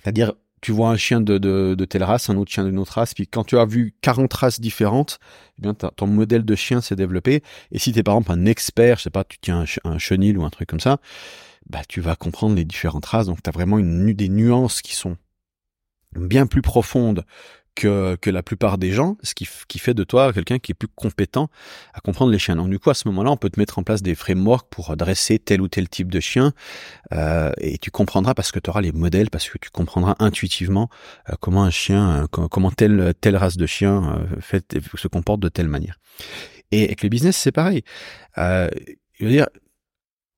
C'est-à-dire, 0.00 0.34
tu 0.60 0.70
vois 0.70 0.90
un 0.90 0.96
chien 0.96 1.20
de, 1.20 1.38
de, 1.38 1.74
de, 1.76 1.84
telle 1.86 2.04
race, 2.04 2.30
un 2.30 2.36
autre 2.36 2.52
chien 2.52 2.64
d'une 2.64 2.78
autre 2.78 2.92
race, 2.92 3.14
puis 3.14 3.26
quand 3.26 3.42
tu 3.42 3.58
as 3.58 3.64
vu 3.64 3.96
40 4.00 4.32
races 4.32 4.60
différentes, 4.60 5.18
eh 5.58 5.62
bien 5.62 5.74
ton 5.74 6.06
modèle 6.06 6.44
de 6.44 6.54
chien 6.54 6.80
s'est 6.80 6.94
développé. 6.94 7.42
Et 7.72 7.80
si 7.80 7.92
t'es 7.92 8.04
par 8.04 8.14
exemple 8.14 8.38
un 8.38 8.46
expert, 8.46 8.98
je 8.98 9.04
sais 9.04 9.10
pas, 9.10 9.24
tu 9.24 9.38
tiens 9.40 9.64
un, 9.84 9.90
un 9.90 9.98
chenil 9.98 10.38
ou 10.38 10.44
un 10.44 10.50
truc 10.50 10.68
comme 10.68 10.80
ça, 10.80 10.98
bah 11.68 11.82
tu 11.88 12.00
vas 12.00 12.16
comprendre 12.16 12.54
les 12.54 12.64
différentes 12.64 13.06
races. 13.06 13.26
Donc 13.26 13.42
tu 13.42 13.48
as 13.48 13.52
vraiment 13.52 13.78
une, 13.78 14.12
des 14.12 14.28
nuances 14.28 14.82
qui 14.82 14.94
sont 14.94 15.16
bien 16.16 16.46
plus 16.46 16.62
profonde 16.62 17.24
que, 17.74 18.16
que 18.16 18.30
la 18.30 18.42
plupart 18.42 18.78
des 18.78 18.92
gens, 18.92 19.16
ce 19.22 19.34
qui, 19.34 19.48
qui 19.68 19.78
fait 19.78 19.94
de 19.94 20.04
toi 20.04 20.32
quelqu'un 20.32 20.58
qui 20.58 20.72
est 20.72 20.74
plus 20.74 20.88
compétent 20.88 21.48
à 21.94 22.00
comprendre 22.00 22.30
les 22.30 22.38
chiens. 22.38 22.56
Donc 22.56 22.70
du 22.70 22.78
coup, 22.78 22.90
à 22.90 22.94
ce 22.94 23.08
moment-là, 23.08 23.30
on 23.30 23.36
peut 23.36 23.50
te 23.50 23.58
mettre 23.58 23.78
en 23.78 23.82
place 23.82 24.02
des 24.02 24.14
frameworks 24.14 24.68
pour 24.70 24.96
dresser 24.96 25.38
tel 25.38 25.60
ou 25.60 25.68
tel 25.68 25.88
type 25.88 26.10
de 26.10 26.20
chien, 26.20 26.52
euh, 27.12 27.50
et 27.58 27.78
tu 27.78 27.90
comprendras 27.90 28.34
parce 28.34 28.52
que 28.52 28.58
tu 28.58 28.70
auras 28.70 28.80
les 28.80 28.92
modèles, 28.92 29.30
parce 29.30 29.48
que 29.48 29.58
tu 29.58 29.70
comprendras 29.70 30.16
intuitivement 30.18 30.88
euh, 31.30 31.34
comment 31.40 31.64
un 31.64 31.70
chien, 31.70 32.24
euh, 32.24 32.26
comment 32.26 32.70
telle, 32.70 33.14
telle 33.20 33.36
race 33.36 33.56
de 33.56 33.66
chien 33.66 34.18
euh, 34.18 34.40
fait, 34.40 34.78
se 34.94 35.08
comporte 35.08 35.40
de 35.40 35.48
telle 35.48 35.68
manière. 35.68 35.98
Et 36.70 36.84
avec 36.84 37.02
le 37.02 37.08
business, 37.08 37.36
c'est 37.36 37.52
pareil. 37.52 37.84
je 38.36 38.70
veux 39.20 39.30
dire, 39.30 39.46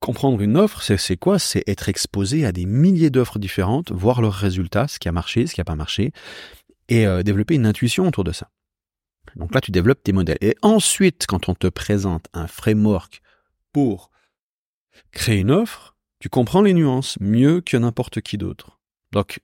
comprendre 0.04 0.42
une 0.42 0.58
offre, 0.58 0.82
c'est 0.82 1.16
quoi? 1.16 1.38
C'est 1.38 1.64
être 1.66 1.88
exposé 1.88 2.44
à 2.44 2.52
des 2.52 2.66
milliers 2.66 3.08
d'offres 3.08 3.38
différentes, 3.38 3.90
voir 3.90 4.20
leurs 4.20 4.34
résultats, 4.34 4.86
ce 4.86 4.98
qui 4.98 5.08
a 5.08 5.12
marché, 5.12 5.46
ce 5.46 5.54
qui 5.54 5.60
n'a 5.60 5.64
pas 5.64 5.76
marché, 5.76 6.12
et 6.90 7.06
euh, 7.06 7.22
développer 7.22 7.54
une 7.54 7.64
intuition 7.64 8.06
autour 8.06 8.22
de 8.22 8.32
ça. 8.32 8.50
Donc 9.36 9.54
là, 9.54 9.62
tu 9.62 9.70
développes 9.70 10.02
tes 10.02 10.12
modèles. 10.12 10.36
Et 10.42 10.56
ensuite, 10.60 11.24
quand 11.26 11.48
on 11.48 11.54
te 11.54 11.68
présente 11.68 12.26
un 12.34 12.46
framework 12.46 13.22
pour 13.72 14.10
créer 15.10 15.38
une 15.38 15.50
offre, 15.50 15.96
tu 16.18 16.28
comprends 16.28 16.60
les 16.60 16.74
nuances 16.74 17.16
mieux 17.20 17.62
que 17.62 17.78
n'importe 17.78 18.20
qui 18.20 18.36
d'autre. 18.36 18.78
Donc, 19.10 19.40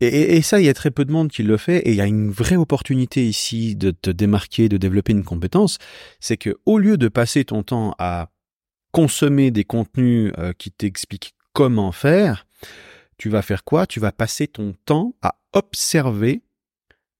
et, 0.00 0.42
ça, 0.42 0.60
il 0.60 0.66
y 0.66 0.68
a 0.68 0.74
très 0.74 0.92
peu 0.92 1.04
de 1.04 1.10
monde 1.10 1.30
qui 1.30 1.42
le 1.42 1.56
fait, 1.56 1.78
et 1.78 1.90
il 1.90 1.96
y 1.96 2.00
a 2.00 2.06
une 2.06 2.30
vraie 2.30 2.56
opportunité 2.56 3.26
ici 3.26 3.74
de 3.74 3.90
te 3.90 4.10
démarquer, 4.10 4.68
de 4.68 4.76
développer 4.76 5.12
une 5.12 5.24
compétence, 5.24 5.78
c'est 6.20 6.36
que 6.36 6.56
au 6.66 6.78
lieu 6.78 6.96
de 6.96 7.08
passer 7.08 7.44
ton 7.44 7.64
temps 7.64 7.96
à 7.98 8.28
consommer 8.96 9.50
des 9.50 9.64
contenus 9.64 10.32
euh, 10.38 10.54
qui 10.56 10.70
t'expliquent 10.70 11.34
comment 11.52 11.92
faire, 11.92 12.46
tu 13.18 13.28
vas 13.28 13.42
faire 13.42 13.62
quoi? 13.62 13.86
Tu 13.86 14.00
vas 14.00 14.10
passer 14.10 14.48
ton 14.48 14.74
temps 14.86 15.14
à 15.20 15.34
observer 15.52 16.40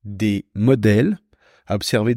des 0.02 0.47
modèles, 0.54 1.18
à 1.66 1.75
observer 1.75 2.14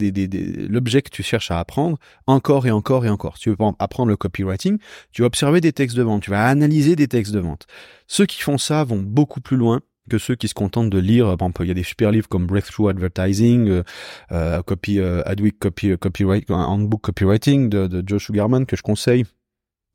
l'objet 0.69 1.01
que 1.01 1.09
tu 1.09 1.23
cherches 1.23 1.51
à 1.51 1.59
apprendre 1.59 1.97
encore 2.25 2.67
et 2.67 2.71
encore 2.71 3.05
et 3.05 3.09
encore. 3.09 3.35
Si 3.35 3.43
tu 3.43 3.49
veux 3.49 3.57
apprendre 3.79 4.07
le 4.07 4.15
copywriting, 4.15 4.77
tu 5.11 5.23
vas 5.23 5.25
observer 5.25 5.59
des 5.59 5.73
textes 5.73 5.97
de 5.97 6.03
vente, 6.03 6.23
tu 6.23 6.29
vas 6.29 6.45
analyser 6.45 6.95
des 6.95 7.09
textes 7.09 7.33
de 7.33 7.39
vente. 7.39 7.67
Ceux 8.07 8.25
qui 8.25 8.41
font 8.41 8.57
ça 8.57 8.85
vont 8.85 9.01
beaucoup 9.01 9.41
plus 9.41 9.57
loin 9.57 9.81
que 10.09 10.19
ceux 10.19 10.35
qui 10.35 10.47
se 10.47 10.53
contentent 10.53 10.89
de 10.89 10.99
lire. 10.99 11.35
Il 11.59 11.67
y 11.67 11.71
a 11.71 11.73
des 11.73 11.83
super 11.83 12.11
livres 12.11 12.29
comme 12.29 12.47
Breakthrough 12.47 12.91
Advertising, 12.91 13.67
euh, 13.67 13.83
euh 14.31 14.61
Copy, 14.63 14.99
euh, 14.99 15.21
Adweek 15.25 15.59
Copy, 15.59 15.97
Copyright, 15.97 16.49
Handbook 16.49 17.01
Copywriting 17.01 17.67
de, 17.67 17.87
de 17.87 18.01
Joe 18.07 18.25
que 18.65 18.77
je 18.77 18.81
conseille 18.81 19.25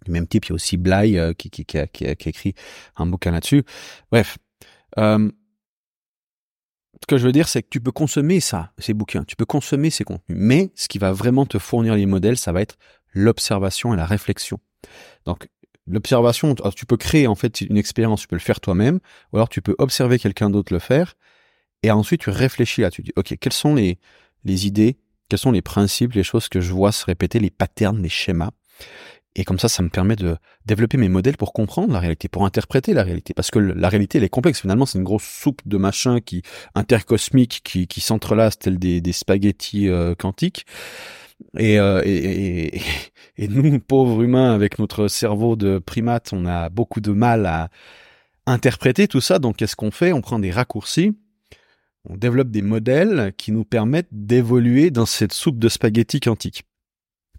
du 0.05 0.11
même 0.11 0.27
type, 0.27 0.47
il 0.47 0.51
y 0.51 0.53
a 0.53 0.55
aussi 0.55 0.77
Bly 0.77 1.19
euh, 1.19 1.33
qui, 1.33 1.51
qui, 1.51 1.65
qui, 1.65 1.79
a, 1.79 1.87
qui, 1.87 2.05
écrit 2.05 2.55
un 2.97 3.07
bouquin 3.07 3.31
là-dessus. 3.31 3.65
Bref, 4.11 4.39
euh, 4.99 5.31
ce 7.03 7.07
que 7.07 7.19
je 7.19 7.27
veux 7.27 7.33
dire, 7.33 7.49
c'est 7.49 7.63
que 7.63 7.69
tu 7.69 7.81
peux 7.81 7.93
consommer 7.93 8.41
ça, 8.41 8.73
ces 8.79 8.95
bouquins, 8.95 9.25
tu 9.25 9.37
peux 9.37 9.45
consommer 9.45 9.91
ces 9.91 10.05
contenus, 10.05 10.39
mais 10.39 10.71
ce 10.75 10.89
qui 10.89 10.99
va 10.99 11.13
vraiment 11.13 11.45
te 11.45 11.59
fournir 11.59 11.95
les 11.95 12.07
modèles, 12.07 12.39
ça 12.39 12.53
va 12.53 12.63
être 12.63 12.77
l'observation 13.13 13.93
et 13.93 13.97
la 13.97 14.07
réflexion. 14.07 14.59
Donc, 15.25 15.49
l'observation, 15.87 16.55
tu 16.75 16.87
peux 16.87 16.97
créer 16.97 17.27
en 17.27 17.35
fait 17.35 17.61
une 17.61 17.77
expérience, 17.77 18.23
tu 18.23 18.29
peux 18.29 18.37
le 18.37 18.41
faire 18.41 18.61
toi-même, 18.61 19.01
ou 19.33 19.37
alors 19.37 19.49
tu 19.49 19.61
peux 19.61 19.75
observer 19.79 20.19
quelqu'un 20.19 20.51
d'autre 20.51 20.73
le 20.73 20.79
faire, 20.79 21.15
et 21.83 21.91
ensuite 21.91 22.23
tu 22.23 22.31
réfléchis 22.31 22.81
là, 22.81 22.91
tu 22.91 23.03
dis, 23.03 23.13
ok, 23.17 23.37
quelles 23.39 23.53
sont 23.53 23.75
les, 23.75 23.99
les 24.45 24.67
idées, 24.67 24.97
quels 25.29 25.39
sont 25.39 25.53
les 25.53 25.63
principes, 25.63 26.13
les 26.13 26.23
choses 26.23 26.49
que 26.49 26.61
je 26.61 26.73
vois 26.73 26.93
se 26.93 27.05
répéter, 27.05 27.39
les 27.39 27.51
patterns, 27.51 28.01
les 28.01 28.09
schémas, 28.09 28.51
et 29.37 29.45
comme 29.45 29.59
ça, 29.59 29.69
ça 29.69 29.83
me 29.83 29.89
permet 29.89 30.15
de 30.15 30.37
développer 30.65 30.97
mes 30.97 31.09
modèles 31.09 31.37
pour 31.37 31.53
comprendre 31.53 31.93
la 31.93 31.99
réalité, 31.99 32.29
pour 32.29 32.45
interpréter 32.45 32.95
la 32.95 33.03
réalité. 33.03 33.35
Parce 33.35 33.51
que 33.51 33.59
la 33.59 33.89
réalité, 33.89 34.19
elle 34.19 34.25
est 34.25 34.29
complexe. 34.29 34.61
Finalement, 34.61 34.87
c'est 34.87 34.99
une 34.99 35.05
grosse 35.05 35.25
soupe 35.25 35.61
de 35.67 35.77
machins 35.77 36.21
qui, 36.21 36.43
intercosmiques, 36.77 37.63
qui, 37.65 37.89
qui 37.89 38.01
s'entrelacent 38.01 38.61
tels 38.61 38.79
des, 38.79 39.13
spaghettis 39.13 39.89
euh, 39.89 40.15
quantiques. 40.15 40.67
Euh, 41.59 42.01
et, 42.05 42.77
et, 42.77 42.83
et, 43.39 43.49
nous, 43.49 43.81
pauvres 43.81 44.23
humains, 44.23 44.55
avec 44.55 44.79
notre 44.79 45.09
cerveau 45.09 45.57
de 45.57 45.79
primate, 45.79 46.33
on 46.33 46.47
a 46.47 46.69
beaucoup 46.69 47.01
de 47.01 47.11
mal 47.11 47.47
à 47.47 47.71
interpréter 48.47 49.09
tout 49.09 49.21
ça. 49.21 49.41
Donc, 49.41 49.57
qu'est-ce 49.57 49.75
qu'on 49.75 49.91
fait? 49.91 50.13
On 50.13 50.21
prend 50.21 50.39
des 50.39 50.53
raccourcis. 50.53 51.17
On 52.09 52.17
développe 52.17 52.51
des 52.51 52.63
modèles 52.63 53.33
qui 53.37 53.51
nous 53.51 53.65
permettent 53.65 54.13
d'évoluer 54.13 54.91
dans 54.91 55.07
cette 55.07 55.33
soupe 55.33 55.59
de 55.59 55.69
spaghettis 55.69 56.21
quantiques. 56.21 56.65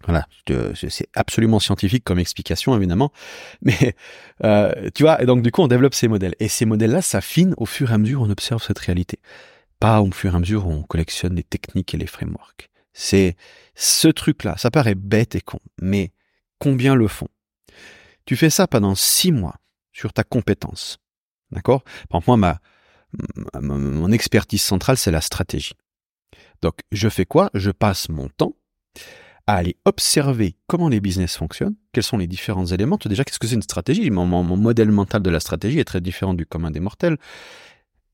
Voilà, 0.06 0.28
c'est 0.74 1.08
absolument 1.14 1.58
scientifique 1.58 2.04
comme 2.04 2.20
explication 2.20 2.76
évidemment, 2.76 3.12
mais 3.60 3.96
euh, 4.44 4.88
tu 4.94 5.02
vois, 5.02 5.20
et 5.20 5.26
donc 5.26 5.42
du 5.42 5.50
coup 5.50 5.62
on 5.62 5.66
développe 5.66 5.94
ces 5.94 6.06
modèles. 6.06 6.36
Et 6.38 6.46
ces 6.46 6.64
modèles-là 6.64 7.02
s'affinent 7.02 7.54
au 7.56 7.66
fur 7.66 7.90
et 7.90 7.94
à 7.94 7.98
mesure 7.98 8.20
où 8.20 8.24
on 8.24 8.30
observe 8.30 8.62
cette 8.62 8.78
réalité, 8.78 9.18
pas 9.80 10.00
au 10.00 10.12
fur 10.12 10.32
et 10.32 10.36
à 10.36 10.38
mesure 10.38 10.68
où 10.68 10.70
on 10.70 10.84
collectionne 10.84 11.34
les 11.34 11.42
techniques 11.42 11.92
et 11.92 11.96
les 11.96 12.06
frameworks. 12.06 12.70
C'est 12.92 13.36
ce 13.74 14.06
truc-là, 14.06 14.56
ça 14.56 14.70
paraît 14.70 14.94
bête 14.94 15.34
et 15.34 15.40
con, 15.40 15.58
mais 15.82 16.12
combien 16.60 16.94
le 16.94 17.08
font? 17.08 17.28
Tu 18.26 18.36
fais 18.36 18.50
ça 18.50 18.68
pendant 18.68 18.94
six 18.94 19.32
mois 19.32 19.56
sur 19.92 20.12
ta 20.12 20.22
compétence, 20.22 20.98
d'accord? 21.50 21.82
Par 22.08 22.20
exemple, 22.20 22.38
moi, 22.38 22.60
ma, 23.52 23.60
mon 23.60 24.12
expertise 24.12 24.62
centrale, 24.62 24.98
c'est 24.98 25.10
la 25.10 25.20
stratégie. 25.20 25.74
Donc, 26.62 26.74
je 26.92 27.08
fais 27.08 27.24
quoi? 27.26 27.50
Je 27.54 27.72
passe 27.72 28.08
mon 28.08 28.28
temps 28.28 28.54
à 29.46 29.56
aller 29.56 29.76
observer 29.84 30.56
comment 30.66 30.88
les 30.88 31.00
business 31.00 31.36
fonctionnent, 31.36 31.76
quels 31.92 32.02
sont 32.02 32.18
les 32.18 32.26
différents 32.26 32.66
éléments. 32.66 32.98
Déjà, 33.04 33.24
qu'est-ce 33.24 33.38
que 33.38 33.46
c'est 33.46 33.54
une 33.54 33.62
stratégie? 33.62 34.10
Mon, 34.10 34.26
modèle 34.42 34.90
mental 34.90 35.22
de 35.22 35.30
la 35.30 35.40
stratégie 35.40 35.78
est 35.78 35.84
très 35.84 36.00
différent 36.00 36.34
du 36.34 36.46
commun 36.46 36.70
des 36.70 36.80
mortels. 36.80 37.16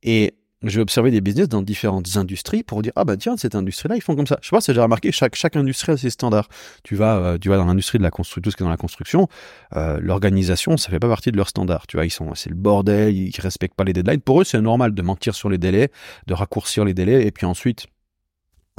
Et 0.03 0.35
je 0.63 0.77
vais 0.77 0.83
observer 0.83 1.11
des 1.11 1.21
business 1.21 1.49
dans 1.49 1.63
différentes 1.63 2.17
industries 2.17 2.63
pour 2.63 2.83
dire 2.83 2.93
ah 2.95 3.05
bah 3.05 3.17
tiens 3.17 3.37
cette 3.37 3.57
industrie-là 3.57 3.97
ils 3.97 4.01
font 4.01 4.15
comme 4.15 4.27
ça. 4.29 4.39
Je 4.43 4.49
sais 4.49 4.55
pas 4.55 4.61
si 4.61 4.73
j'ai 4.73 4.81
remarqué 4.81 5.11
chaque 5.11 5.35
chaque 5.35 5.57
industrie 5.57 5.93
a 5.93 5.97
ses 5.97 6.11
standards. 6.11 6.49
Tu 6.85 6.95
vas 6.95 7.17
euh, 7.17 7.39
tu 7.39 7.49
vas 7.49 7.57
dans 7.57 7.65
l'industrie 7.65 7.99
de 7.99 8.05
la 8.05 8.11
construction 8.11 8.43
tout 8.43 8.51
ce 8.53 8.57
qui 8.57 8.63
est 8.63 8.67
dans 8.67 8.71
la 8.71 8.77
construction, 8.77 9.29
euh, 9.75 9.99
l'organisation 10.01 10.77
ça 10.77 10.91
fait 10.91 11.01
pas 11.01 11.09
partie 11.09 11.33
de 11.33 11.37
leurs 11.37 11.49
standards. 11.49 11.87
Tu 11.89 11.97
vois 11.97 12.07
ils 12.07 12.11
sont 12.11 12.35
c'est 12.35 12.51
le 12.51 12.57
bordel, 12.57 13.17
ils 13.17 13.33
respectent 13.41 13.75
pas 13.75 13.85
les 13.85 13.93
deadlines. 13.93 14.21
Pour 14.21 14.41
eux 14.41 14.45
c'est 14.45 14.61
normal 14.61 14.95
de 14.95 15.03
mentir 15.03 15.35
sur 15.35 15.49
les 15.49 15.59
délais, 15.59 15.91
de 16.29 16.35
raccourcir 16.35 16.85
les 16.85 16.95
délais 16.95 17.27
et 17.27 17.33
puis 17.33 17.47
ensuite 17.47 17.87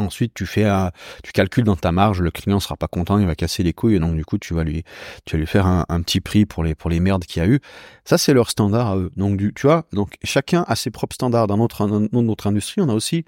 Ensuite, 0.03 0.33
tu 0.33 0.45
fais, 0.45 0.65
un, 0.65 0.91
tu 1.23 1.31
calcules 1.31 1.63
dans 1.63 1.75
ta 1.75 1.91
marge, 1.91 2.21
le 2.21 2.31
client 2.31 2.59
sera 2.59 2.77
pas 2.77 2.87
content, 2.87 3.17
il 3.19 3.25
va 3.25 3.35
casser 3.35 3.63
les 3.63 3.73
couilles, 3.73 3.95
et 3.95 3.99
donc 3.99 4.15
du 4.15 4.25
coup, 4.25 4.37
tu 4.37 4.53
vas 4.53 4.63
lui, 4.63 4.83
tu 5.25 5.35
vas 5.35 5.39
lui 5.39 5.47
faire 5.47 5.65
un, 5.65 6.01
petit 6.01 6.21
prix 6.21 6.45
pour 6.45 6.63
les 6.63 6.75
pour 6.75 6.89
les 6.89 6.99
merdes 6.99 7.25
qu'il 7.25 7.41
y 7.41 7.45
a 7.45 7.49
eu. 7.49 7.59
Ça, 8.05 8.17
c'est 8.17 8.33
leur 8.33 8.49
standard 8.49 8.87
à 8.87 8.97
eux. 8.97 9.11
Donc, 9.15 9.39
tu 9.55 9.67
vois, 9.67 9.85
donc 9.93 10.15
chacun 10.23 10.65
a 10.67 10.75
ses 10.75 10.91
propres 10.91 11.15
standards. 11.15 11.47
Dans 11.47 11.57
notre 11.57 11.87
dans 11.87 12.21
notre 12.21 12.47
industrie, 12.47 12.81
on 12.81 12.89
a 12.89 12.93
aussi 12.93 13.25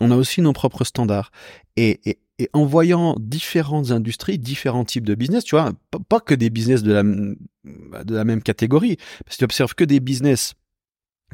on 0.00 0.10
a 0.10 0.16
aussi 0.16 0.40
nos 0.42 0.52
propres 0.52 0.84
standards. 0.84 1.30
Et, 1.76 2.00
et 2.38 2.48
en 2.54 2.64
voyant 2.64 3.16
différentes 3.18 3.90
industries, 3.90 4.38
différents 4.38 4.84
types 4.84 5.06
de 5.06 5.14
business, 5.14 5.44
tu 5.44 5.56
vois, 5.56 5.72
pas, 6.08 6.20
que 6.20 6.34
des 6.34 6.50
business 6.50 6.82
de 6.82 6.92
la 6.92 7.02
de 7.02 8.14
la 8.14 8.24
même 8.24 8.42
catégorie, 8.42 8.96
parce 9.24 9.36
que 9.36 9.40
tu 9.40 9.44
observes 9.44 9.74
que 9.74 9.84
des 9.84 10.00
business 10.00 10.54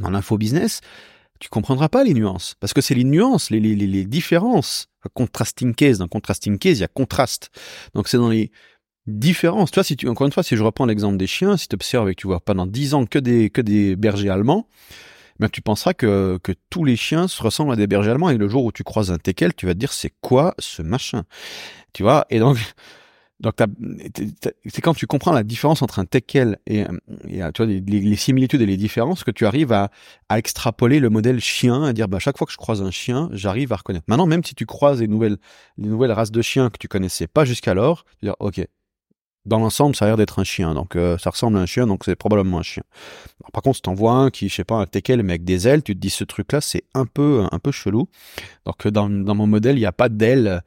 dans 0.00 0.10
l'info 0.10 0.36
business 0.36 0.80
tu 1.38 1.48
comprendras 1.48 1.88
pas 1.88 2.04
les 2.04 2.14
nuances. 2.14 2.54
Parce 2.60 2.72
que 2.72 2.80
c'est 2.80 2.94
les 2.94 3.04
nuances, 3.04 3.50
les, 3.50 3.60
les, 3.60 3.74
les 3.74 4.04
différences. 4.04 4.88
Contrasting 5.14 5.74
case, 5.74 5.98
dans 5.98 6.08
contrasting 6.08 6.58
case, 6.58 6.78
il 6.78 6.80
y 6.80 6.84
a 6.84 6.88
contraste. 6.88 7.50
Donc 7.94 8.08
c'est 8.08 8.16
dans 8.16 8.28
les 8.28 8.50
différences. 9.06 9.70
Tu 9.70 9.82
si 9.84 9.96
tu, 9.96 10.08
encore 10.08 10.26
une 10.26 10.32
fois, 10.32 10.42
si 10.42 10.56
je 10.56 10.62
reprends 10.62 10.86
l'exemple 10.86 11.16
des 11.16 11.26
chiens, 11.26 11.56
si 11.56 11.68
tu 11.68 11.74
observes 11.74 12.08
et 12.08 12.14
que 12.14 12.20
tu 12.20 12.26
vois 12.26 12.40
pendant 12.40 12.66
dix 12.66 12.94
ans 12.94 13.06
que 13.06 13.18
des, 13.18 13.50
que 13.50 13.60
des 13.60 13.94
bergers 13.94 14.30
allemands, 14.30 14.66
ben 15.38 15.48
tu 15.48 15.62
penseras 15.62 15.94
que, 15.94 16.38
que 16.42 16.52
tous 16.70 16.84
les 16.84 16.96
chiens 16.96 17.28
se 17.28 17.42
ressemblent 17.42 17.72
à 17.72 17.76
des 17.76 17.86
bergers 17.86 18.10
allemands 18.10 18.30
et 18.30 18.38
le 18.38 18.48
jour 18.48 18.64
où 18.64 18.72
tu 18.72 18.82
croises 18.82 19.10
un 19.10 19.18
teckel, 19.18 19.54
tu 19.54 19.66
vas 19.66 19.74
te 19.74 19.78
dire 19.78 19.92
c'est 19.92 20.12
quoi 20.20 20.54
ce 20.58 20.82
machin? 20.82 21.24
Tu 21.92 22.02
vois, 22.02 22.26
et 22.30 22.38
donc, 22.38 22.58
donc, 23.38 23.54
c'est 24.64 24.80
quand 24.80 24.94
tu 24.94 25.06
comprends 25.06 25.32
la 25.32 25.42
différence 25.42 25.82
entre 25.82 25.98
un 25.98 26.06
teckel 26.06 26.58
et, 26.66 26.86
et 27.28 27.42
tu 27.52 27.62
vois, 27.62 27.66
les, 27.66 28.16
similitudes 28.16 28.62
et 28.62 28.66
les 28.66 28.78
différences 28.78 29.24
que 29.24 29.30
tu 29.30 29.44
arrives 29.44 29.72
à, 29.72 29.90
à, 30.30 30.38
extrapoler 30.38 31.00
le 31.00 31.10
modèle 31.10 31.38
chien, 31.38 31.82
à 31.82 31.92
dire, 31.92 32.08
bah, 32.08 32.18
chaque 32.18 32.38
fois 32.38 32.46
que 32.46 32.52
je 32.52 32.56
croise 32.56 32.80
un 32.80 32.90
chien, 32.90 33.28
j'arrive 33.32 33.74
à 33.74 33.76
reconnaître. 33.76 34.06
Maintenant, 34.08 34.26
même 34.26 34.42
si 34.42 34.54
tu 34.54 34.64
croises 34.64 35.00
les 35.00 35.08
nouvelles, 35.08 35.36
les 35.76 35.88
nouvelles 35.88 36.12
races 36.12 36.30
de 36.30 36.40
chiens 36.40 36.70
que 36.70 36.78
tu 36.78 36.88
connaissais 36.88 37.26
pas 37.26 37.44
jusqu'alors, 37.44 38.04
tu 38.20 38.26
dire, 38.26 38.36
ok, 38.40 38.64
dans 39.44 39.58
l'ensemble, 39.58 39.94
ça 39.94 40.06
a 40.06 40.08
l'air 40.08 40.16
d'être 40.16 40.38
un 40.38 40.44
chien. 40.44 40.72
Donc, 40.74 40.96
euh, 40.96 41.18
ça 41.18 41.28
ressemble 41.28 41.58
à 41.58 41.60
un 41.60 41.66
chien, 41.66 41.86
donc 41.86 42.04
c'est 42.04 42.16
probablement 42.16 42.58
un 42.58 42.62
chien. 42.62 42.82
par 43.52 43.62
contre, 43.62 43.76
si 43.76 43.82
t'en 43.82 43.94
vois 43.94 44.12
un 44.12 44.30
qui, 44.30 44.48
je 44.48 44.54
sais 44.54 44.64
pas, 44.64 44.76
un 44.76 44.86
teckel, 44.86 45.22
mais 45.22 45.34
avec 45.34 45.44
des 45.44 45.68
ailes, 45.68 45.82
tu 45.82 45.94
te 45.94 46.00
dis, 46.00 46.10
ce 46.10 46.24
truc-là, 46.24 46.62
c'est 46.62 46.84
un 46.94 47.04
peu, 47.04 47.44
un 47.52 47.58
peu 47.58 47.70
chelou. 47.70 48.08
Donc, 48.64 48.88
dans, 48.88 49.10
dans 49.10 49.34
mon 49.34 49.46
modèle, 49.46 49.76
il 49.76 49.80
n'y 49.80 49.86
a 49.86 49.92
pas 49.92 50.08
d'ailes. 50.08 50.48
Euh, 50.48 50.60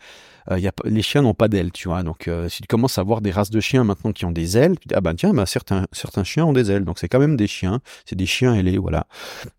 a, 0.49 0.71
les 0.85 1.01
chiens 1.01 1.21
n'ont 1.21 1.33
pas 1.33 1.47
d'ailes, 1.47 1.71
tu 1.71 1.87
vois. 1.87 2.03
Donc, 2.03 2.27
euh, 2.27 2.49
si 2.49 2.61
tu 2.61 2.67
commences 2.67 2.97
à 2.97 3.03
voir 3.03 3.21
des 3.21 3.31
races 3.31 3.49
de 3.49 3.59
chiens 3.59 3.83
maintenant 3.83 4.11
qui 4.11 4.25
ont 4.25 4.31
des 4.31 4.57
ailes, 4.57 4.77
tu 4.79 4.87
dis, 4.87 4.95
ah 4.95 5.01
ben 5.01 5.13
tiens, 5.13 5.33
bah, 5.33 5.45
certains, 5.45 5.85
chiens 6.23 6.45
ont 6.45 6.53
des 6.53 6.71
ailes. 6.71 6.85
Donc, 6.85 6.99
c'est 6.99 7.07
quand 7.07 7.19
même 7.19 7.37
des 7.37 7.47
chiens. 7.47 7.81
C'est 8.05 8.15
des 8.15 8.25
chiens 8.25 8.53
ailés, 8.55 8.77
voilà. 8.77 9.07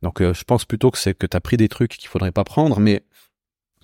Donc, 0.03 0.21
je 0.21 0.45
pense 0.45 0.65
plutôt 0.65 0.91
que 0.91 0.99
c'est 0.99 1.15
que 1.15 1.27
t'as 1.27 1.41
pris 1.41 1.57
des 1.57 1.69
trucs 1.69 1.93
qu'il 1.93 2.09
faudrait 2.09 2.33
pas 2.33 2.45
prendre, 2.45 2.81
mais 2.81 3.03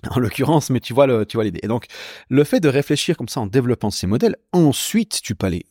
en 0.09 0.19
l'occurrence, 0.19 0.69
mais 0.69 0.79
tu 0.79 0.93
vois 0.93 1.25
tu 1.25 1.37
vois 1.37 1.43
l'idée. 1.43 1.59
Et 1.63 1.67
donc, 1.67 1.85
le 2.29 2.43
fait 2.43 2.59
de 2.59 2.69
réfléchir 2.69 3.17
comme 3.17 3.29
ça 3.29 3.39
en 3.39 3.47
développant 3.47 3.89
ces 3.89 4.07
modèles, 4.07 4.35
ensuite, 4.51 5.21
tu 5.21 5.35
peux 5.35 5.47
aller 5.47 5.65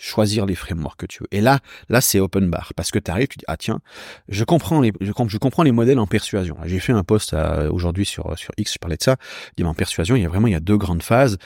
choisir 0.00 0.46
les 0.46 0.54
frameworks 0.54 0.98
que 0.98 1.06
tu 1.06 1.22
veux. 1.22 1.28
Et 1.30 1.40
là, 1.40 1.60
là, 1.88 2.00
c'est 2.00 2.18
open 2.18 2.50
bar 2.50 2.72
parce 2.74 2.90
que 2.90 2.98
tu 2.98 3.10
arrives, 3.10 3.28
tu 3.28 3.36
dis 3.38 3.44
ah 3.46 3.56
tiens, 3.56 3.80
je 4.28 4.44
comprends 4.44 4.80
les, 4.80 4.92
je, 5.00 5.12
je 5.28 5.38
comprends 5.38 5.62
les 5.62 5.72
modèles 5.72 5.98
en 5.98 6.06
persuasion. 6.06 6.56
J'ai 6.64 6.80
fait 6.80 6.92
un 6.92 7.04
post 7.04 7.34
euh, 7.34 7.70
aujourd'hui 7.70 8.06
sur 8.06 8.36
sur 8.38 8.52
X, 8.56 8.74
je 8.74 8.78
parlais 8.78 8.96
de 8.96 9.02
ça. 9.02 9.16
dis 9.56 9.64
en 9.64 9.74
persuasion, 9.74 10.16
il 10.16 10.22
y 10.22 10.26
a 10.26 10.28
vraiment 10.28 10.48
il 10.48 10.52
y 10.52 10.56
a 10.56 10.60
deux 10.60 10.78
grandes 10.78 11.02
phases 11.02 11.38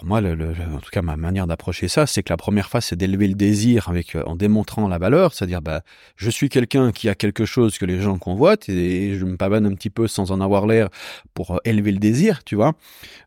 pour 0.00 0.08
moi, 0.08 0.22
le, 0.22 0.32
en 0.74 0.78
tout 0.78 0.88
cas 0.90 1.02
ma 1.02 1.18
manière 1.18 1.46
d'approcher 1.46 1.86
ça, 1.86 2.06
c'est 2.06 2.22
que 2.22 2.32
la 2.32 2.38
première 2.38 2.70
phase, 2.70 2.86
c'est 2.86 2.96
d'élever 2.96 3.28
le 3.28 3.34
désir 3.34 3.90
avec 3.90 4.16
euh, 4.16 4.22
en 4.24 4.34
démontrant 4.34 4.88
la 4.88 4.96
valeur, 4.96 5.34
c'est-à-dire 5.34 5.60
bah 5.60 5.82
je 6.16 6.30
suis 6.30 6.48
quelqu'un 6.48 6.90
qui 6.90 7.10
a 7.10 7.14
quelque 7.14 7.44
chose 7.44 7.76
que 7.76 7.84
les 7.84 8.00
gens 8.00 8.16
convoitent 8.16 8.70
et 8.70 9.18
je 9.18 9.26
me 9.26 9.36
pavane 9.36 9.66
un 9.66 9.74
petit 9.74 9.90
peu 9.90 10.06
sans 10.06 10.32
en 10.32 10.40
avoir 10.40 10.66
l'air 10.66 10.88
pour 11.34 11.50
euh, 11.50 11.58
élever 11.66 11.92
le 11.92 11.98
désir, 11.98 12.44
tu 12.44 12.54
vois. 12.54 12.72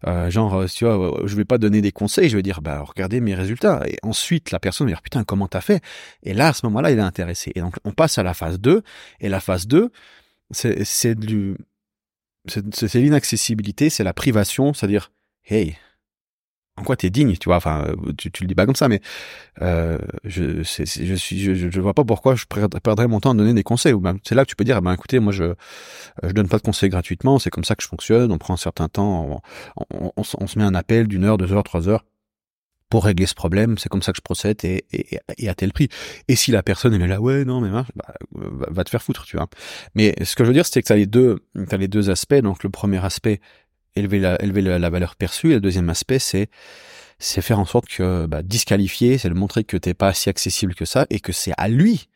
Euh, 0.07 0.31
genre, 0.31 0.65
tu 0.65 0.85
vois, 0.85 1.21
je 1.25 1.35
vais 1.35 1.45
pas 1.45 1.59
donner 1.59 1.81
des 1.81 1.91
conseils, 1.91 2.27
je 2.27 2.37
vais 2.37 2.41
dire 2.41 2.61
bah 2.63 2.83
regardez 2.83 3.21
mes 3.21 3.35
résultats 3.35 3.83
et 3.85 3.97
ensuite 4.01 4.49
la 4.49 4.59
personne 4.63 4.87
va 4.87 4.93
dire 4.93 5.01
putain 5.01 5.23
comment 5.23 5.47
t'as 5.47 5.61
fait? 5.61 5.83
Et 6.23 6.33
là 6.33 6.47
à 6.47 6.53
ce 6.53 6.65
moment-là 6.65 6.91
il 6.91 6.97
est 6.97 7.01
intéressé 7.01 7.51
et 7.55 7.61
donc 7.61 7.75
on 7.83 7.91
passe 7.91 8.17
à 8.17 8.23
la 8.23 8.33
phase 8.33 8.59
2 8.59 8.81
et 9.19 9.29
la 9.29 9.39
phase 9.39 9.67
2 9.67 9.91
c'est 10.51 10.83
c'est 10.83 11.15
l'inaccessibilité, 12.99 13.89
c'est 13.89 14.03
la 14.03 14.13
privation, 14.13 14.73
c'est-à-dire 14.73 15.11
hey 15.45 15.77
en 16.75 16.83
quoi 16.83 16.95
t'es 16.95 17.11
digne, 17.11 17.35
tu 17.37 17.49
vois. 17.49 17.57
Enfin, 17.57 17.85
tu, 18.17 18.31
tu, 18.31 18.43
le 18.43 18.47
dis 18.47 18.55
pas 18.55 18.65
comme 18.65 18.75
ça, 18.75 18.87
mais 18.87 18.99
euh, 19.61 19.99
je, 20.23 20.63
c'est, 20.63 20.85
je 20.85 21.13
suis, 21.13 21.39
je, 21.55 21.79
vois 21.81 21.93
pas 21.93 22.03
pourquoi 22.03 22.35
je 22.35 22.45
perdrais 22.45 23.07
mon 23.07 23.19
temps 23.19 23.31
à 23.31 23.35
donner 23.35 23.53
des 23.53 23.63
conseils. 23.63 23.93
C'est 24.23 24.33
là 24.33 24.43
que 24.43 24.49
tu 24.49 24.55
peux 24.55 24.63
dire, 24.63 24.77
eh 24.77 24.81
ben 24.81 24.91
écoutez, 24.91 25.19
moi 25.19 25.31
je, 25.31 25.53
je 26.23 26.31
donne 26.31 26.47
pas 26.47 26.57
de 26.57 26.63
conseils 26.63 26.89
gratuitement. 26.89 27.37
C'est 27.37 27.51
comme 27.51 27.63
ça 27.63 27.75
que 27.75 27.83
je 27.83 27.87
fonctionne. 27.87 28.31
On 28.31 28.39
prend 28.39 28.55
un 28.55 28.57
certain 28.57 28.89
temps, 28.89 29.41
on, 29.91 30.11
on, 30.17 30.47
se 30.47 30.57
met 30.57 30.65
un 30.65 30.73
appel 30.73 31.07
d'une 31.07 31.25
heure, 31.25 31.37
deux 31.37 31.53
heures, 31.53 31.63
trois 31.63 31.87
heures 31.87 32.05
pour 32.93 33.05
régler 33.05 33.25
ce 33.25 33.33
problème. 33.33 33.79
C'est 33.79 33.89
comme 33.89 34.03
ça 34.03 34.11
que 34.11 34.17
je 34.17 34.21
procède 34.21 34.63
et, 34.63 34.85
à 35.47 35.55
tel 35.55 35.73
prix. 35.73 35.89
Et 36.27 36.35
si 36.35 36.51
la 36.51 36.61
personne 36.61 36.93
elle 36.93 37.01
est 37.01 37.07
là, 37.07 37.19
ouais, 37.19 37.43
non, 37.43 37.59
mais 37.59 37.71
bah, 37.71 37.85
va 38.31 38.83
te 38.83 38.91
faire 38.91 39.01
foutre, 39.01 39.25
tu 39.25 39.35
vois. 39.35 39.47
Mais 39.95 40.13
ce 40.23 40.35
que 40.35 40.43
je 40.43 40.49
veux 40.49 40.53
dire, 40.53 40.67
c'est 40.67 40.79
que 40.83 40.87
t'as 40.87 40.95
les 40.95 41.07
deux, 41.07 41.39
les 41.55 41.87
deux 41.87 42.11
aspects. 42.11 42.35
Donc 42.35 42.63
le 42.63 42.69
premier 42.69 43.03
aspect 43.03 43.41
élever 43.95 44.19
la, 44.19 44.39
élever 44.43 44.61
la, 44.61 44.89
valeur 44.91 45.15
perçue. 45.15 45.49
Et 45.49 45.53
le 45.55 45.59
deuxième 45.59 45.89
aspect, 45.89 46.19
c'est 46.19 46.51
c'est 47.17 47.41
faire 47.41 47.57
en 47.57 47.65
sorte 47.65 47.87
que 47.87 48.27
bah, 48.27 48.43
disqualifier, 48.43 49.17
c'est 49.17 49.29
de 49.29 49.33
montrer 49.33 49.63
que 49.63 49.77
t'es 49.77 49.95
pas 49.95 50.13
si 50.13 50.29
accessible 50.29 50.75
que 50.75 50.85
ça 50.85 51.07
et 51.09 51.19
que 51.19 51.31
c'est 51.31 51.53
à 51.57 51.69
lui 51.69 52.09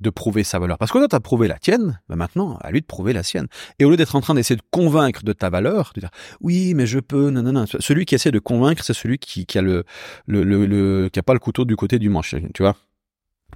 de 0.00 0.10
prouver 0.10 0.44
sa 0.44 0.58
valeur. 0.58 0.78
Parce 0.78 0.92
que 0.92 0.98
toi, 0.98 1.08
as 1.10 1.20
prouvé 1.20 1.48
la 1.48 1.58
tienne, 1.58 2.00
bah 2.08 2.16
maintenant, 2.16 2.56
à 2.62 2.70
lui 2.70 2.80
de 2.80 2.86
prouver 2.86 3.12
la 3.12 3.22
sienne. 3.22 3.46
Et 3.78 3.84
au 3.84 3.90
lieu 3.90 3.96
d'être 3.96 4.16
en 4.16 4.20
train 4.20 4.34
d'essayer 4.34 4.56
de 4.56 4.62
convaincre 4.70 5.22
de 5.22 5.32
ta 5.32 5.50
valeur, 5.50 5.92
de 5.94 6.00
dire 6.00 6.10
oui, 6.40 6.74
mais 6.74 6.86
je 6.86 6.98
peux, 6.98 7.30
non, 7.30 7.42
non, 7.42 7.52
non. 7.52 7.64
Celui 7.66 8.06
qui 8.06 8.14
essaie 8.14 8.30
de 8.30 8.38
convaincre, 8.38 8.84
c'est 8.84 8.94
celui 8.94 9.18
qui, 9.18 9.46
qui 9.46 9.58
a 9.58 9.62
le, 9.62 9.84
le, 10.26 10.42
le, 10.42 10.66
le, 10.66 11.08
qui 11.12 11.18
a 11.18 11.22
pas 11.22 11.34
le 11.34 11.38
couteau 11.38 11.64
du 11.64 11.76
côté 11.76 11.98
du 11.98 12.08
manche, 12.08 12.34
tu 12.54 12.62
vois. 12.62 12.76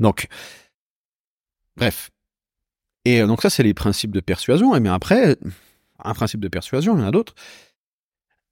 Donc, 0.01 0.27
bref. 1.77 2.11
Et 3.05 3.21
euh, 3.21 3.27
donc 3.27 3.43
ça, 3.43 3.51
c'est 3.51 3.63
les 3.63 3.75
principes 3.75 4.13
de 4.13 4.21
persuasion. 4.21 4.79
Mais 4.81 4.89
après, 4.89 5.37
un 6.03 6.15
principe 6.15 6.41
de 6.41 6.49
persuasion, 6.49 6.97
il 6.97 7.01
y 7.01 7.05
en 7.05 7.07
a 7.07 7.11
d'autres. 7.11 7.35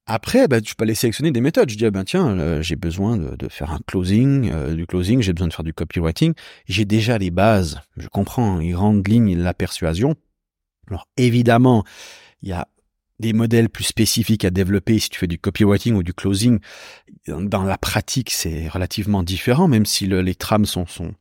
Après, 0.05 0.49
bah, 0.49 0.59
tu 0.59 0.75
peux 0.75 0.83
aller 0.83 0.95
sélectionner 0.95 1.31
des 1.31 1.39
méthodes. 1.39 1.69
Je 1.69 1.77
dis, 1.77 1.85
ah 1.85 1.91
ben 1.91 2.03
tiens, 2.03 2.37
euh, 2.37 2.61
j'ai 2.61 2.75
besoin 2.75 3.17
de, 3.17 3.47
faire 3.49 3.71
un 3.71 3.79
closing, 3.87 4.51
euh, 4.51 4.73
du 4.73 4.85
closing, 4.85 5.21
j'ai 5.21 5.31
besoin 5.31 5.47
de 5.47 5.53
faire 5.53 5.63
du 5.63 5.73
copywriting. 5.73 6.33
J'ai 6.65 6.83
déjà 6.83 7.17
les 7.17 7.31
bases. 7.31 7.79
Je 7.95 8.07
comprends 8.09 8.57
les 8.57 8.71
grandes 8.71 9.07
lignes, 9.07 9.37
la 9.37 9.53
persuasion. 9.53 10.15
Alors 10.89 11.07
évidemment, 11.15 11.85
il 12.41 12.49
y 12.49 12.51
a 12.51 12.67
des 13.19 13.31
modèles 13.31 13.69
plus 13.69 13.85
spécifiques 13.85 14.43
à 14.43 14.49
développer 14.49 14.99
si 14.99 15.09
tu 15.09 15.19
fais 15.19 15.27
du 15.27 15.39
copywriting 15.39 15.95
ou 15.95 16.03
du 16.03 16.13
closing. 16.13 16.59
Dans 17.27 17.63
la 17.63 17.77
pratique, 17.77 18.31
c'est 18.31 18.67
relativement 18.67 19.23
différent, 19.23 19.69
même 19.69 19.85
si 19.85 20.07
les 20.07 20.35
trames 20.35 20.65
sont, 20.65 20.85
sont, 20.85 21.13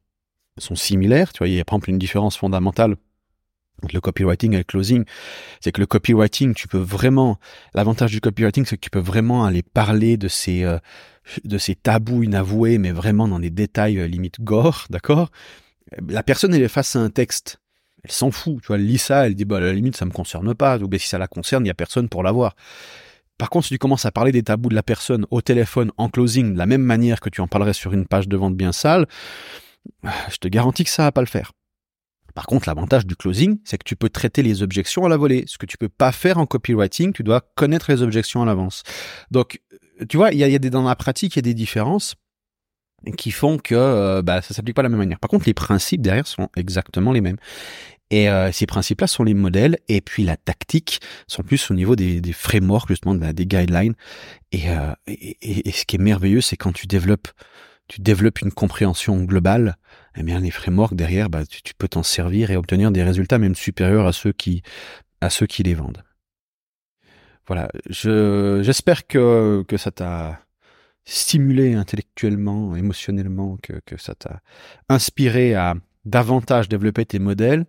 sont 0.59 0.75
similaires. 0.75 1.33
Tu 1.33 1.39
vois, 1.39 1.49
il 1.49 1.55
y 1.55 1.61
a 1.61 1.65
par 1.65 1.77
exemple 1.77 1.91
une 1.91 1.99
différence 1.99 2.37
fondamentale 2.37 2.97
le 3.93 4.01
copywriting 4.01 4.55
et 4.55 4.59
le 4.59 4.65
closing, 4.65 5.05
c'est 5.61 5.73
que 5.73 5.81
le 5.81 5.87
copywriting, 5.87 6.55
tu 6.55 6.69
peux 6.69 6.79
vraiment, 6.79 7.39
l'avantage 7.75 8.13
du 8.13 8.21
copywriting, 8.21 8.65
c'est 8.65 8.77
que 8.77 8.83
tu 8.83 8.91
peux 8.91 9.01
vraiment 9.01 9.45
aller 9.45 9.63
parler 9.63 10.17
de 10.17 10.29
ces, 10.29 10.65
euh, 10.65 10.79
de 11.45 11.59
ces 11.59 11.75
tabous 11.75 12.23
inavoués, 12.23 12.79
mais 12.79 12.93
vraiment 12.93 13.29
dans 13.29 13.41
des 13.41 13.51
détails 13.51 13.99
euh, 13.99 14.07
limite 14.07 14.41
gore, 14.41 14.87
d'accord? 14.91 15.31
La 16.09 16.23
personne, 16.23 16.55
elle 16.55 16.63
est 16.63 16.69
face 16.69 16.97
à 16.97 17.01
un 17.01 17.11
texte, 17.11 17.61
elle 18.05 18.13
s'en 18.13 18.31
fout, 18.31 18.61
tu 18.61 18.69
vois, 18.69 18.77
elle 18.77 18.87
lit 18.87 18.99
ça, 18.99 19.27
elle 19.27 19.35
dit, 19.35 19.45
bah, 19.45 19.59
à 19.59 19.61
la 19.61 19.73
limite, 19.73 19.97
ça 19.97 20.05
me 20.05 20.11
concerne 20.11 20.55
pas, 20.55 20.79
ou 20.79 20.89
bien 20.89 20.99
si 20.99 21.09
ça 21.09 21.19
la 21.19 21.29
concerne, 21.29 21.65
il 21.65 21.69
y 21.69 21.71
a 21.71 21.75
personne 21.75 22.09
pour 22.09 22.23
l'avoir. 22.23 22.57
Par 23.39 23.51
contre, 23.51 23.67
si 23.67 23.75
tu 23.75 23.79
commences 23.79 24.07
à 24.07 24.13
parler 24.13 24.31
des 24.31 24.43
tabous 24.43 24.69
de 24.69 24.75
la 24.75 24.83
personne 24.83 25.27
au 25.31 25.41
téléphone, 25.41 25.91
en 25.97 26.09
closing, 26.09 26.53
de 26.53 26.59
la 26.59 26.67
même 26.67 26.83
manière 26.83 27.21
que 27.21 27.29
tu 27.29 27.41
en 27.41 27.49
parlerais 27.49 27.73
sur 27.73 27.93
une 27.93 28.07
page 28.07 28.29
de 28.29 28.37
vente 28.37 28.57
bien 28.57 28.73
sale, 28.73 29.07
je 30.31 30.37
te 30.37 30.49
garantis 30.49 30.85
que 30.85 30.91
ça 30.91 31.05
va 31.05 31.13
pas 31.13 31.23
le 31.23 31.27
faire. 31.27 31.53
Par 32.35 32.47
contre, 32.47 32.69
l'avantage 32.69 33.07
du 33.07 33.17
closing, 33.17 33.59
c'est 33.65 33.79
que 33.79 33.85
tu 33.85 33.97
peux 33.97 34.09
traiter 34.09 34.43
les 34.43 34.63
objections 34.63 35.05
à 35.05 35.09
la 35.09 35.17
volée. 35.17 35.45
Ce 35.47 35.59
que 35.59 35.67
tu 35.67 35.79
peux 35.79 35.89
pas 35.89 36.13
faire 36.13 36.39
en 36.39 36.47
copywriting, 36.47 37.13
tu 37.13 37.23
dois 37.23 37.41
connaître 37.55 37.91
les 37.91 38.03
objections 38.03 38.43
à 38.43 38.47
l'avance. 38.47 38.83
Donc, 39.31 39.61
euh, 39.73 40.07
tu 40.09 40.17
vois, 40.17 40.33
il 40.33 40.39
y 40.39 40.45
a, 40.45 40.59
des 40.59 40.71
dans 40.71 40.83
la 40.83 40.97
pratique, 40.97 41.37
il 41.37 41.39
y 41.39 41.41
a 41.41 41.43
des 41.43 41.55
différences 41.55 42.15
qui 43.17 43.33
font 43.33 43.59
que 43.59 43.75
euh, 43.75 44.23
bah, 44.23 44.43
ça 44.43 44.55
s'applique 44.55 44.77
pas 44.77 44.83
de 44.83 44.87
la 44.87 44.91
même 44.91 44.99
manière. 44.99 45.19
Par 45.19 45.29
contre, 45.29 45.45
les 45.47 45.55
principes 45.55 46.03
derrière 46.03 46.27
sont 46.27 46.49
exactement 46.57 47.13
les 47.13 47.21
mêmes. 47.21 47.39
Et 48.11 48.29
euh, 48.29 48.53
ces 48.53 48.67
principes-là 48.67 49.07
sont 49.07 49.25
les 49.25 49.33
modèles, 49.33 49.79
et 49.89 50.03
puis 50.03 50.23
la 50.23 50.37
tactique 50.37 51.01
sont 51.27 51.43
plus 51.43 51.71
au 51.71 51.75
niveau 51.75 51.97
des, 51.97 52.21
des 52.21 52.35
frameworks, 52.35 52.89
justement, 52.89 53.15
des 53.15 53.47
guidelines. 53.47 53.95
Et, 54.53 54.69
euh, 54.69 54.93
et, 55.07 55.67
et, 55.67 55.73
ce 55.73 55.87
qui 55.87 55.97
est 55.97 55.99
merveilleux, 55.99 56.43
c'est 56.43 56.59
quand 56.59 56.73
tu 56.73 56.87
développes, 56.87 57.29
tu 57.89 58.03
développes 58.03 58.43
une 58.43 58.53
compréhension 58.53 59.25
globale 59.25 59.79
eh 60.17 60.23
bien 60.23 60.41
les 60.41 60.51
frameworks 60.51 60.95
derrière, 60.95 61.31
bah, 61.31 61.45
tu, 61.47 61.75
peux 61.75 61.89
t'en 61.89 62.03
servir 62.03 62.51
et 62.51 62.57
obtenir 62.57 62.91
des 62.91 63.03
résultats 63.03 63.39
même 63.39 63.55
supérieurs 63.55 64.07
à 64.07 64.13
ceux 64.13 64.33
qui, 64.33 64.63
à 65.21 65.31
ceux 65.31 65.47
qui 65.47 65.63
les 65.63 65.75
vendent. 65.75 66.03
Voilà, 67.47 67.71
je, 67.89 68.61
j'espère 68.63 69.07
que, 69.07 69.65
que 69.67 69.77
ça 69.77 69.91
t'a 69.91 70.41
stimulé 71.05 71.75
intellectuellement, 71.75 72.77
émotionnellement, 72.77 73.59
que, 73.63 73.81
que 73.85 73.97
ça 73.97 74.15
t'a 74.15 74.41
inspiré 74.89 75.55
à 75.55 75.75
davantage 76.05 76.69
développer 76.69 77.05
tes 77.05 77.19
modèles 77.19 77.67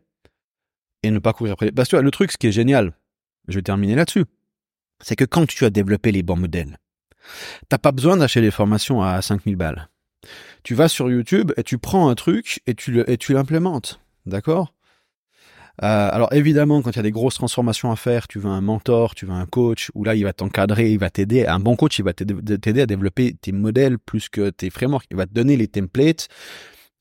et 1.02 1.12
ne 1.12 1.20
pas 1.20 1.34
courir 1.34 1.54
après. 1.54 1.72
Parce 1.72 1.90
que 1.90 1.98
le 1.98 2.12
truc, 2.12 2.32
ce 2.32 2.38
qui 2.38 2.48
est 2.48 2.52
génial, 2.52 2.94
je 3.48 3.56
vais 3.56 3.62
terminer 3.62 3.96
là-dessus, 3.96 4.26
c'est 5.02 5.16
que 5.16 5.26
quand 5.26 5.48
tu 5.48 5.66
as 5.66 5.70
développé 5.70 6.12
les 6.12 6.24
bons 6.24 6.38
modèles, 6.38 6.78
t'as 7.70 7.78
pas 7.78 7.92
besoin 7.92 8.18
d'acheter 8.18 8.42
des 8.42 8.52
formations 8.52 9.02
à 9.02 9.22
5000 9.22 9.56
balles 9.56 9.90
tu 10.64 10.76
vas 10.76 10.88
sur 10.88 11.10
YouTube 11.10 11.52
et 11.58 11.64
tu 11.64 11.78
prends 11.78 12.10
un 12.10 12.16
truc 12.16 12.62
et 12.68 12.76
tu 12.76 13.34
l'implémentes. 13.34 14.00
D'accord? 14.26 14.74
Euh, 15.82 16.10
alors 16.12 16.32
évidemment, 16.34 16.82
quand 16.82 16.92
il 16.92 16.98
y 16.98 17.00
a 17.00 17.04
des 17.04 17.12
grosses 17.12 17.36
transformations 17.36 17.92
à 17.92 17.96
faire, 17.96 18.28
tu 18.28 18.38
veux 18.38 18.50
un 18.50 18.62
mentor, 18.62 19.16
tu 19.16 19.26
veux 19.26 19.34
un 19.34 19.48
coach, 19.48 19.90
où 19.96 20.04
là 20.04 20.14
il 20.14 20.24
va 20.24 20.34
t'encadrer, 20.34 20.92
il 20.92 21.00
va 21.00 21.10
t'aider. 21.10 21.46
Un 21.48 21.60
bon 21.60 21.76
coach, 21.76 21.98
il 22.00 22.06
va 22.06 22.14
t'aider 22.14 22.82
à 22.82 22.86
développer 22.86 23.34
tes 23.34 23.52
modèles 23.52 23.98
plus 23.98 24.30
que 24.30 24.50
tes 24.50 24.70
frameworks. 24.70 25.08
Il 25.10 25.18
va 25.18 25.26
te 25.26 25.34
donner 25.34 25.58
les 25.58 25.68
templates, 25.68 26.28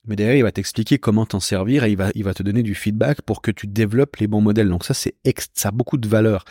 mais 0.05 0.15
derrière 0.15 0.37
il 0.37 0.43
va 0.43 0.51
t'expliquer 0.51 0.97
comment 0.97 1.25
t'en 1.25 1.39
servir 1.39 1.83
et 1.83 1.91
il 1.91 2.23
va, 2.23 2.33
te 2.33 2.43
donner 2.43 2.63
du 2.63 2.73
feedback 2.73 3.21
pour 3.21 3.41
que 3.41 3.51
tu 3.51 3.67
développes 3.67 4.15
les 4.17 4.27
bons 4.27 4.41
modèles. 4.41 4.69
Donc 4.69 4.85
ça 4.85 4.95
c'est 4.95 5.15
ça 5.53 5.69
a 5.69 5.71
beaucoup 5.71 5.97
de 5.97 6.07
valeur. 6.07 6.43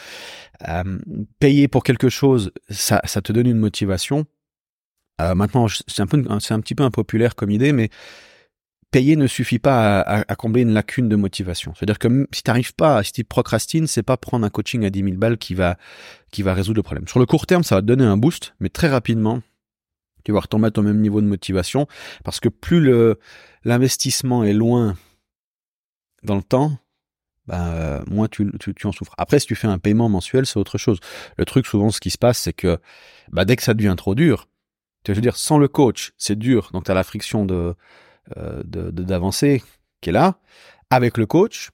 Euh, 0.68 0.98
payer 1.40 1.66
pour 1.66 1.82
quelque 1.82 2.08
chose, 2.08 2.52
ça 2.70 3.00
te 3.00 3.32
donne 3.32 3.48
une 3.48 3.58
motivation. 3.58 4.26
Euh, 5.22 5.34
maintenant, 5.34 5.66
c'est 5.68 6.02
un 6.02 6.06
peu, 6.06 6.22
c'est 6.40 6.54
un 6.54 6.60
petit 6.60 6.74
peu 6.74 6.82
impopulaire 6.82 7.34
comme 7.34 7.50
idée, 7.50 7.72
mais 7.72 7.90
payer 8.90 9.16
ne 9.16 9.26
suffit 9.26 9.58
pas 9.58 10.00
à, 10.02 10.36
combler 10.36 10.62
une 10.62 10.74
lacune 10.74 11.08
de 11.08 11.16
motivation. 11.16 11.72
C'est-à-dire 11.74 11.98
que 11.98 12.28
si 12.32 12.42
t'arrives 12.42 12.74
pas, 12.74 13.02
si 13.02 13.12
tu 13.12 13.24
procrastines, 13.24 13.86
c'est 13.86 14.02
pas 14.02 14.18
prendre 14.18 14.44
un 14.44 14.50
coaching 14.50 14.84
à 14.84 14.90
10 14.90 15.02
000 15.02 15.16
balles 15.16 15.38
qui 15.38 15.54
va, 15.54 15.78
qui 16.30 16.42
va 16.42 16.52
résoudre 16.52 16.76
le 16.76 16.82
problème. 16.82 17.08
Sur 17.08 17.18
le 17.18 17.24
court 17.24 17.46
terme, 17.46 17.62
ça 17.62 17.76
va 17.76 17.80
te 17.80 17.86
donner 17.86 18.04
un 18.04 18.18
boost, 18.18 18.54
mais 18.60 18.68
très 18.68 18.88
rapidement, 18.88 19.40
tu 20.24 20.32
vas 20.32 20.40
retomber 20.40 20.66
à 20.66 20.70
ton 20.70 20.82
même 20.82 21.00
niveau 21.00 21.22
de 21.22 21.26
motivation 21.26 21.88
parce 22.22 22.38
que 22.38 22.50
plus 22.50 22.80
le, 22.80 23.18
l'investissement 23.64 24.44
est 24.44 24.52
loin 24.52 24.94
dans 26.22 26.36
le 26.36 26.42
temps, 26.42 26.76
ben, 27.46 28.04
moins 28.08 28.28
tu, 28.28 28.52
tu, 28.60 28.86
en 28.86 28.92
souffres. 28.92 29.14
Après, 29.18 29.40
si 29.40 29.46
tu 29.46 29.54
fais 29.54 29.66
un 29.66 29.78
paiement 29.78 30.08
mensuel, 30.08 30.46
c'est 30.46 30.58
autre 30.58 30.78
chose. 30.78 31.00
Le 31.38 31.44
truc, 31.44 31.66
souvent, 31.66 31.90
ce 31.90 31.98
qui 31.98 32.10
se 32.10 32.18
passe, 32.18 32.38
c'est 32.38 32.52
que 32.52 32.78
bah, 33.32 33.44
dès 33.44 33.56
que 33.56 33.62
ça 33.62 33.74
devient 33.74 33.94
trop 33.96 34.14
dur, 34.14 34.48
Tu 35.04 35.12
veux 35.12 35.20
dire, 35.20 35.36
sans 35.36 35.58
le 35.58 35.68
coach, 35.68 36.12
c'est 36.16 36.38
dur. 36.38 36.70
Donc, 36.72 36.84
tu 36.84 36.90
as 36.90 36.94
la 36.94 37.02
friction 37.02 37.44
de, 37.44 37.74
euh, 38.36 38.62
d'avancer 38.64 39.62
qui 40.00 40.10
est 40.10 40.12
là. 40.12 40.38
Avec 40.90 41.18
le 41.18 41.26
coach, 41.26 41.70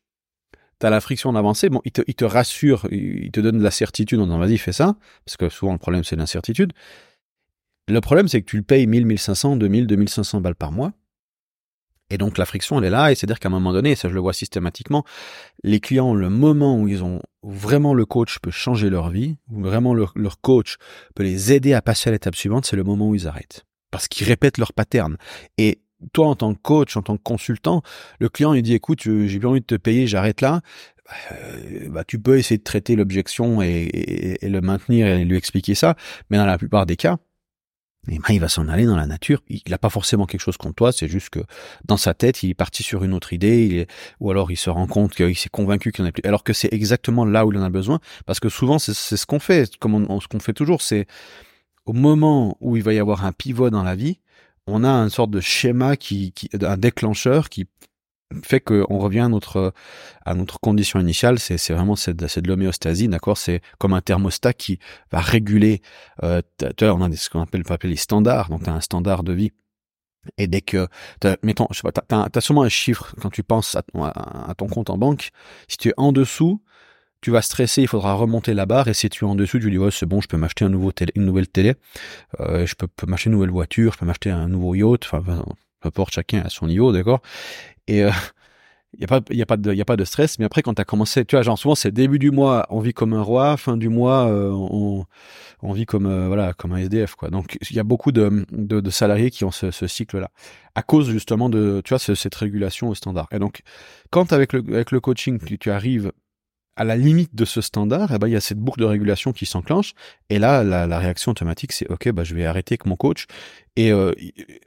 tu 0.81 0.87
as 0.87 0.91
la 0.91 1.01
friction 1.01 1.33
d'avancer. 1.33 1.69
Bon, 1.69 1.81
il 1.85 1.93
te, 1.93 2.03
il 2.07 2.15
te 2.15 2.25
rassure, 2.25 2.87
il 2.91 3.31
te 3.31 3.41
donne 3.41 3.59
de 3.59 3.65
la 3.65 3.71
certitude 3.71 4.21
en 4.21 4.25
disant, 4.25 4.39
vas-y, 4.39 4.59
fais 4.59 4.73
ça. 4.73 4.97
Parce 5.25 5.37
que 5.37 5.49
souvent, 5.49 5.73
le 5.73 5.79
problème, 5.79 6.05
c'est 6.05 6.17
l'incertitude. 6.17 6.73
Le 7.89 8.01
problème, 8.01 8.29
c'est 8.29 8.43
que 8.43 8.47
tu 8.47 8.57
le 8.57 8.63
payes 8.63 8.87
1000, 8.87 9.07
1500, 9.07 9.57
2000, 9.57 9.87
2500 9.87 10.41
balles 10.41 10.55
par 10.55 10.73
mois. 10.73 10.93
Et 12.11 12.19
donc 12.19 12.39
la 12.39 12.47
friction, 12.47 12.79
elle 12.79 12.85
est 12.87 12.91
là, 12.91 13.13
et 13.13 13.15
c'est-à-dire 13.15 13.39
qu'à 13.39 13.49
un 13.49 13.53
moment 13.53 13.73
donné, 13.73 13.95
ça 13.95 14.09
je 14.09 14.15
le 14.15 14.21
vois 14.21 14.33
systématiquement, 14.33 15.05
les 15.63 15.81
clients, 15.81 16.15
le 16.15 16.31
moment 16.31 16.81
où 16.81 16.89
ils 16.89 17.05
ont 17.05 17.21
vraiment 17.43 17.95
le 17.95 18.07
coach 18.07 18.39
peut 18.39 18.51
changer 18.51 18.91
leur 18.91 19.11
vie, 19.11 19.37
où 19.51 19.63
vraiment 19.63 19.95
leur, 19.95 20.15
coach 20.41 20.77
peut 21.15 21.23
les 21.23 21.53
aider 21.53 21.75
à 21.75 21.83
passer 21.83 22.09
à 22.09 22.13
l'étape 22.13 22.35
suivante, 22.35 22.65
c'est 22.65 22.77
le 22.77 22.85
moment 22.85 23.09
où 23.09 23.15
ils 23.15 23.29
arrêtent. 23.29 23.65
Parce 23.91 24.09
qu'ils 24.09 24.27
répètent 24.27 24.59
leur 24.59 24.73
pattern. 24.73 25.17
Et 25.57 25.81
toi, 26.13 26.29
en 26.29 26.35
tant 26.35 26.55
que 26.55 26.61
coach, 26.61 26.97
en 26.97 27.03
tant 27.03 27.17
que 27.17 27.23
consultant, 27.23 27.83
le 28.21 28.29
client, 28.29 28.55
il 28.55 28.63
dit, 28.63 28.75
écoute, 28.75 29.03
j'ai 29.03 29.39
bien 29.39 29.49
envie 29.49 29.61
de 29.61 29.67
te 29.67 29.75
payer, 29.75 30.07
j'arrête 30.07 30.41
là. 30.41 30.61
Euh, 31.33 31.89
bah, 31.89 32.05
tu 32.05 32.19
peux 32.19 32.39
essayer 32.39 32.59
de 32.59 32.63
traiter 32.63 32.95
l'objection 32.95 33.63
et, 33.63 34.39
le 34.43 34.61
maintenir 34.61 35.07
et 35.07 35.25
lui 35.25 35.37
expliquer 35.37 35.75
ça. 35.75 35.97
Mais 36.31 36.37
dans 36.37 36.47
la 36.47 36.59
plupart 36.59 36.87
des 36.87 36.97
cas, 36.97 37.17
et 38.11 38.19
ben, 38.19 38.35
il 38.35 38.41
va 38.41 38.49
s'en 38.49 38.69
aller 38.69 38.87
dans 38.87 38.97
la 38.97 39.07
nature. 39.07 39.43
Il 39.49 39.61
n'a 39.69 39.79
pas 39.79 39.91
forcément 39.91 40.27
quelque 40.27 40.41
chose 40.41 40.57
contre 40.57 40.77
toi, 40.77 40.93
c'est 40.93 41.09
juste 41.09 41.31
que 41.31 41.41
dans 41.85 41.97
sa 41.97 42.15
tête, 42.15 42.43
il 42.43 42.51
est 42.51 42.55
parti 42.55 42.83
sur 42.83 43.05
une 43.05 43.13
autre 43.13 43.33
idée, 43.33 43.67
il 43.67 43.77
est, 43.79 43.91
ou 44.21 44.31
alors 44.31 44.51
il 44.51 44.57
se 44.57 44.71
rend 44.71 44.87
compte 44.87 45.15
qu'il 45.15 45.37
s'est 45.37 45.51
convaincu 45.51 45.93
qu'il 45.93 46.05
en 46.05 46.09
a 46.09 46.13
plus. 46.13 46.23
Alors 46.25 46.45
que 46.45 46.53
c'est 46.53 46.73
exactement 46.73 47.25
là 47.25 47.45
où 47.45 47.53
il 47.53 47.59
en 47.59 47.63
a 47.63 47.71
besoin, 47.71 48.01
parce 48.25 48.41
que 48.41 48.49
souvent 48.49 48.79
c'est 48.79 48.95
ce 48.95 49.27
qu'on 49.27 49.41
fait, 49.41 49.77
comme 49.77 50.07
ce 50.21 50.29
qu'on 50.29 50.41
fait 50.41 50.55
toujours, 50.55 50.81
c'est 50.81 51.07
au 51.87 51.93
moment 51.93 52.57
où 52.61 52.77
il 52.77 52.83
va 52.83 52.95
y 52.95 52.99
avoir 52.99 53.25
un 53.25 53.33
pivot 53.33 53.71
dans 53.71 53.83
la 53.83 53.95
vie, 53.95 54.21
on 54.67 54.85
a 54.85 54.91
une 54.91 55.11
sorte 55.11 55.31
de 55.31 55.41
schéma 55.41 55.97
qui, 55.97 56.33
qui 56.33 56.51
un 56.61 56.77
déclencheur 56.77 57.49
qui 57.49 57.67
fait 58.43 58.61
qu'on 58.61 58.99
revient 58.99 59.21
à 59.21 59.29
notre 59.29 59.73
à 60.25 60.35
notre 60.35 60.61
condition 60.61 61.01
initiale, 61.01 61.39
c'est 61.39 61.73
vraiment 61.73 61.97
c'est 61.97 62.15
de, 62.15 62.41
de 62.41 62.49
l'homéostasie, 62.49 63.09
d'accord? 63.09 63.39
C'est 63.39 63.63
comme 63.79 63.95
un 63.95 64.01
thermostat 64.01 64.53
qui 64.53 64.79
va 65.11 65.21
réguler. 65.21 65.81
Euh, 66.23 66.43
tu 66.77 66.85
on 66.85 67.03
a 67.03 67.13
ce 67.17 67.31
qu'on 67.31 67.41
appelle, 67.41 67.65
les 67.85 67.97
standards, 67.97 68.49
donc 68.51 68.65
tu 68.65 68.71
as 68.71 68.75
un 68.75 68.81
standard 68.81 69.23
de 69.23 69.33
vie. 69.33 69.53
Et 70.37 70.47
dès 70.47 70.61
que, 70.61 70.89
mettons, 71.43 71.67
je 71.71 71.79
sais 71.79 71.91
pas, 71.91 71.93
t'as 71.93 72.29
as, 72.33 72.41
sûrement 72.41 72.63
un 72.63 72.69
chiffre 72.69 73.15
quand 73.21 73.31
tu 73.31 73.43
penses 73.43 73.77
à, 73.77 73.83
à, 73.95 74.55
ton 74.55 74.67
compte 74.67 74.91
en 74.91 74.99
banque. 74.99 75.31
Si 75.69 75.79
tu 75.79 75.89
es 75.89 75.95
en 75.97 76.13
dessous, 76.13 76.63
tu 77.23 77.31
vas 77.31 77.41
stresser, 77.41 77.83
il 77.83 77.89
faudra 77.89 78.13
remonter 78.15 78.53
la 78.53 78.67
barre. 78.67 78.89
Et 78.89 78.95
si 78.95 79.09
tu 79.09 79.25
es 79.25 79.29
en 79.29 79.35
dessous, 79.35 79.59
tu 79.59 79.71
dis 79.71 79.79
ouais 79.79 79.91
c'est 79.91 80.07
bon, 80.07 80.21
je 80.21 80.29
peux 80.29 80.37
m'acheter 80.37 80.65
un 80.65 80.69
nouveau 80.69 80.93
télé, 80.93 81.13
une 81.15 81.25
nouvelle 81.25 81.49
télé, 81.49 81.77
euh, 82.41 82.67
je 82.67 82.75
peux, 82.75 82.89
peux 82.89 83.07
m'acheter 83.07 83.31
une 83.31 83.37
nouvelle 83.37 83.51
voiture, 83.51 83.95
je 83.95 83.99
peux 83.99 84.07
m'acheter 84.07 84.31
un 84.31 84.49
nouveau 84.49 84.75
yacht. 84.75 85.05
Enfin, 85.11 85.43
peu 85.81 85.89
importe, 85.89 86.13
chacun 86.15 86.43
à 86.43 86.49
son 86.49 86.67
niveau, 86.67 86.93
d'accord? 86.93 87.21
Et 87.87 88.05
euh, 88.05 88.11
il 88.95 89.01
y 89.01 89.05
a 89.05 89.07
pas 89.07 89.21
y 89.31 89.43
a 89.43 89.47
pas 89.47 89.57
de 89.57 89.75
y 89.75 89.81
a 89.81 89.85
pas 89.85 89.97
de 89.97 90.05
stress 90.05 90.39
mais 90.39 90.47
après 90.47 90.63
quand 90.63 90.75
tu 90.75 90.81
as 90.81 90.85
commencé 90.85 91.25
tu 91.25 91.37
vois 91.37 91.43
genre 91.43 91.59
souvent 91.59 91.75
c'est 91.75 91.91
début 91.91 92.19
du 92.19 92.31
mois 92.31 92.67
on 92.71 92.81
vit 92.81 92.95
comme 92.95 93.13
un 93.13 93.23
roi 93.23 93.57
fin 93.57 93.77
du 93.77 93.89
mois 93.89 94.29
euh, 94.29 94.51
on, 94.51 95.05
on 95.63 95.73
vit 95.73 95.85
comme 95.85 96.07
euh, 96.07 96.27
voilà 96.27 96.55
comme 96.55 96.73
un 96.73 96.79
SDF 96.79 97.15
quoi 97.15 97.29
donc 97.29 97.59
il 97.69 97.77
y 97.77 97.79
a 97.79 97.85
beaucoup 97.85 98.13
de, 98.13 98.47
de, 98.51 98.81
de 98.81 98.91
salariés 98.91 99.31
qui 99.31 99.45
ont 99.45 99.51
ce, 99.51 99.71
ce, 99.71 99.87
cycle 99.87 100.19
là 100.19 100.31
à 100.75 100.83
cause 100.83 101.11
justement 101.11 101.51
de 101.51 101.83
tu 101.85 101.91
vois 101.91 101.99
cette 101.99 102.35
régulation 102.35 102.89
au 102.89 102.95
standard 102.95 103.29
et 103.31 103.39
donc 103.39 103.61
quand 104.11 104.33
avec 104.33 104.55
le 104.55 104.65
avec 104.73 104.91
le 104.91 105.01
coaching 105.01 105.39
tu, 105.39 105.59
tu 105.59 105.71
arrives 105.71 106.13
à 106.79 106.85
la 106.85 106.97
limite 106.97 107.35
de 107.35 107.45
ce 107.45 107.61
standard, 107.61 108.13
eh 108.15 108.19
ben, 108.19 108.29
il 108.29 108.33
y 108.33 108.37
a 108.37 108.41
cette 108.41 108.59
boucle 108.59 108.79
de 108.79 108.85
régulation 108.85 109.33
qui 109.33 109.47
s'enclenche. 109.47 109.95
Et 110.31 110.39
là, 110.39 110.63
la, 110.63 110.87
la 110.87 110.99
réaction 111.01 111.33
automatique, 111.33 111.73
c'est 111.73 111.91
OK, 111.91 112.09
bah, 112.11 112.23
je 112.23 112.37
vais 112.37 112.47
arrêter 112.47 112.75
avec 112.75 112.87
mon 112.87 112.95
coach. 112.95 113.27
Et 113.75 113.91
euh, 113.91 114.13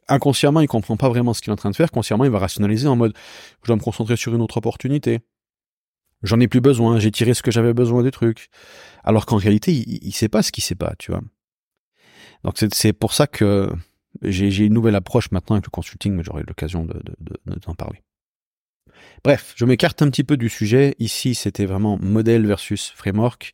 inconsciemment, 0.09 0.59
il 0.59 0.67
comprend 0.67 0.97
pas 0.97 1.07
vraiment 1.07 1.33
ce 1.33 1.41
qu'il 1.41 1.51
est 1.51 1.53
en 1.53 1.55
train 1.55 1.71
de 1.71 1.75
faire. 1.75 1.89
Consciemment, 1.89 2.25
il 2.25 2.29
va 2.29 2.39
rationaliser 2.39 2.89
en 2.89 2.97
mode, 2.97 3.13
je 3.63 3.67
dois 3.67 3.77
me 3.77 3.81
concentrer 3.81 4.17
sur 4.17 4.35
une 4.35 4.41
autre 4.41 4.57
opportunité. 4.57 5.21
J'en 6.21 6.39
ai 6.41 6.49
plus 6.49 6.59
besoin. 6.59 6.99
J'ai 6.99 7.11
tiré 7.11 7.33
ce 7.33 7.41
que 7.41 7.49
j'avais 7.49 7.73
besoin 7.73 8.03
du 8.03 8.11
truc. 8.11 8.49
Alors 9.05 9.25
qu'en 9.25 9.37
réalité, 9.37 9.71
il, 9.71 9.99
il 10.01 10.11
sait 10.13 10.29
pas 10.29 10.43
ce 10.43 10.51
qu'il 10.51 10.65
sait 10.65 10.75
pas, 10.75 10.93
tu 10.99 11.11
vois. 11.11 11.21
Donc 12.43 12.61
c'est 12.73 12.93
pour 12.93 13.13
ça 13.13 13.25
que 13.25 13.71
j'ai 14.21 14.65
une 14.65 14.73
nouvelle 14.73 14.95
approche 14.95 15.31
maintenant 15.31 15.55
avec 15.55 15.65
le 15.65 15.71
consulting, 15.71 16.13
mais 16.13 16.23
j'aurai 16.23 16.43
l'occasion 16.45 16.83
de, 16.83 16.93
de, 16.93 17.37
de, 17.45 17.59
d'en 17.65 17.73
parler. 17.73 18.01
Bref, 19.23 19.53
je 19.55 19.65
m'écarte 19.65 20.01
un 20.01 20.09
petit 20.09 20.23
peu 20.23 20.37
du 20.37 20.49
sujet. 20.49 20.95
Ici, 20.99 21.35
c'était 21.35 21.65
vraiment 21.65 21.97
modèle 22.01 22.45
versus 22.45 22.91
framework. 22.95 23.53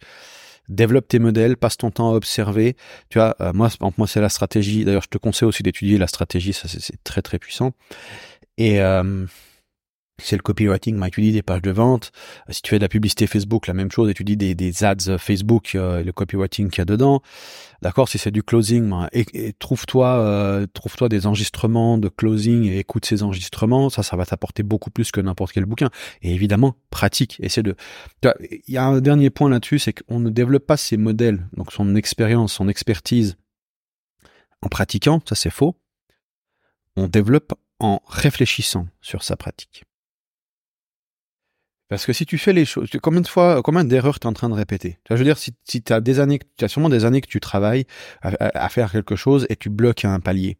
Développe 0.69 1.07
tes 1.07 1.19
modèles, 1.19 1.55
passe 1.55 1.77
ton 1.77 1.91
temps 1.91 2.11
à 2.11 2.15
observer. 2.15 2.75
Tu 3.09 3.19
vois, 3.19 3.35
euh, 3.39 3.53
moi, 3.53 3.69
moi, 3.97 4.07
c'est 4.07 4.21
la 4.21 4.29
stratégie. 4.29 4.83
D'ailleurs, 4.83 5.03
je 5.03 5.09
te 5.09 5.17
conseille 5.17 5.47
aussi 5.47 5.63
d'étudier 5.63 5.97
la 5.97 6.07
stratégie. 6.07 6.53
Ça, 6.53 6.67
c'est 6.67 7.03
très 7.03 7.21
très 7.21 7.39
puissant. 7.39 7.71
Et 8.57 8.81
euh, 8.81 9.25
c'est 10.21 10.35
le 10.35 10.41
copywriting, 10.41 10.99
tu 11.11 11.21
dis 11.21 11.31
des 11.31 11.43
pages 11.43 11.61
de 11.61 11.71
vente. 11.71 12.11
Euh, 12.49 12.53
si 12.53 12.61
tu 12.61 12.69
fais 12.69 12.79
de 12.79 12.83
la 12.83 12.89
publicité 12.89 13.27
Facebook, 13.27 13.67
la 13.67 13.73
même 13.73 13.91
chose, 13.91 14.11
tu 14.15 14.23
des, 14.23 14.55
des 14.55 14.83
ads 14.83 14.95
euh, 15.07 15.17
Facebook, 15.17 15.75
euh, 15.75 16.03
le 16.03 16.11
copywriting 16.11 16.69
qu'il 16.69 16.79
y 16.79 16.81
a 16.81 16.85
dedans. 16.85 17.21
D'accord 17.81 18.09
Si 18.09 18.17
c'est 18.17 18.31
du 18.31 18.41
closing, 18.41 18.89
ben, 18.89 19.07
et, 19.13 19.53
trouve-toi 19.53 20.17
euh, 20.17 20.65
trouve-toi 20.73 21.09
des 21.09 21.27
enregistrements 21.27 21.97
de 21.97 22.09
closing 22.09 22.65
et 22.65 22.79
écoute 22.79 23.05
ces 23.05 23.21
enregistrements. 23.21 23.89
Ça, 23.89 24.01
ça 24.01 24.17
va 24.17 24.25
t'apporter 24.25 24.63
beaucoup 24.63 24.89
plus 24.89 25.11
que 25.11 25.21
n'importe 25.21 25.51
quel 25.51 25.65
bouquin. 25.65 25.89
Et 26.21 26.33
évidemment, 26.33 26.75
pratique. 26.89 27.37
Essaie 27.39 27.63
de... 27.63 27.75
Il 28.23 28.73
y 28.73 28.77
a 28.77 28.85
un 28.85 29.01
dernier 29.01 29.29
point 29.29 29.49
là-dessus, 29.49 29.79
c'est 29.79 29.93
qu'on 29.93 30.19
ne 30.19 30.29
développe 30.29 30.65
pas 30.65 30.77
ses 30.77 30.97
modèles, 30.97 31.47
donc 31.55 31.71
son 31.71 31.95
expérience, 31.95 32.53
son 32.53 32.67
expertise, 32.67 33.37
en 34.63 34.69
pratiquant. 34.69 35.21
Ça, 35.27 35.35
c'est 35.35 35.51
faux. 35.51 35.79
On 36.95 37.07
développe 37.07 37.53
en 37.79 38.01
réfléchissant 38.07 38.87
sur 39.01 39.23
sa 39.23 39.35
pratique. 39.35 39.83
Parce 41.89 42.05
que 42.05 42.11
si 42.11 42.25
tu 42.25 42.37
fais 42.37 42.51
les 42.51 42.65
choses, 42.65 42.89
combien 43.01 43.21
de 43.21 43.27
fois, 43.27 43.61
combien 43.63 43.85
d'erreurs 43.85 44.19
tu 44.19 44.27
es 44.27 44.29
en 44.29 44.33
train 44.33 44.49
de 44.49 44.53
répéter? 44.53 44.97
Je 45.09 45.15
veux 45.15 45.23
dire, 45.23 45.37
si, 45.37 45.53
si 45.63 45.81
tu 45.81 45.93
as 45.93 46.01
des 46.01 46.19
années, 46.19 46.39
tu 46.57 46.65
as 46.65 46.67
sûrement 46.67 46.89
des 46.89 47.05
années 47.05 47.21
que 47.21 47.27
tu 47.27 47.39
travailles 47.39 47.85
à, 48.21 48.69
faire 48.69 48.91
quelque 48.91 49.15
chose 49.15 49.45
et 49.49 49.55
tu 49.55 49.69
bloques 49.69 50.03
un 50.03 50.19
palier. 50.19 50.57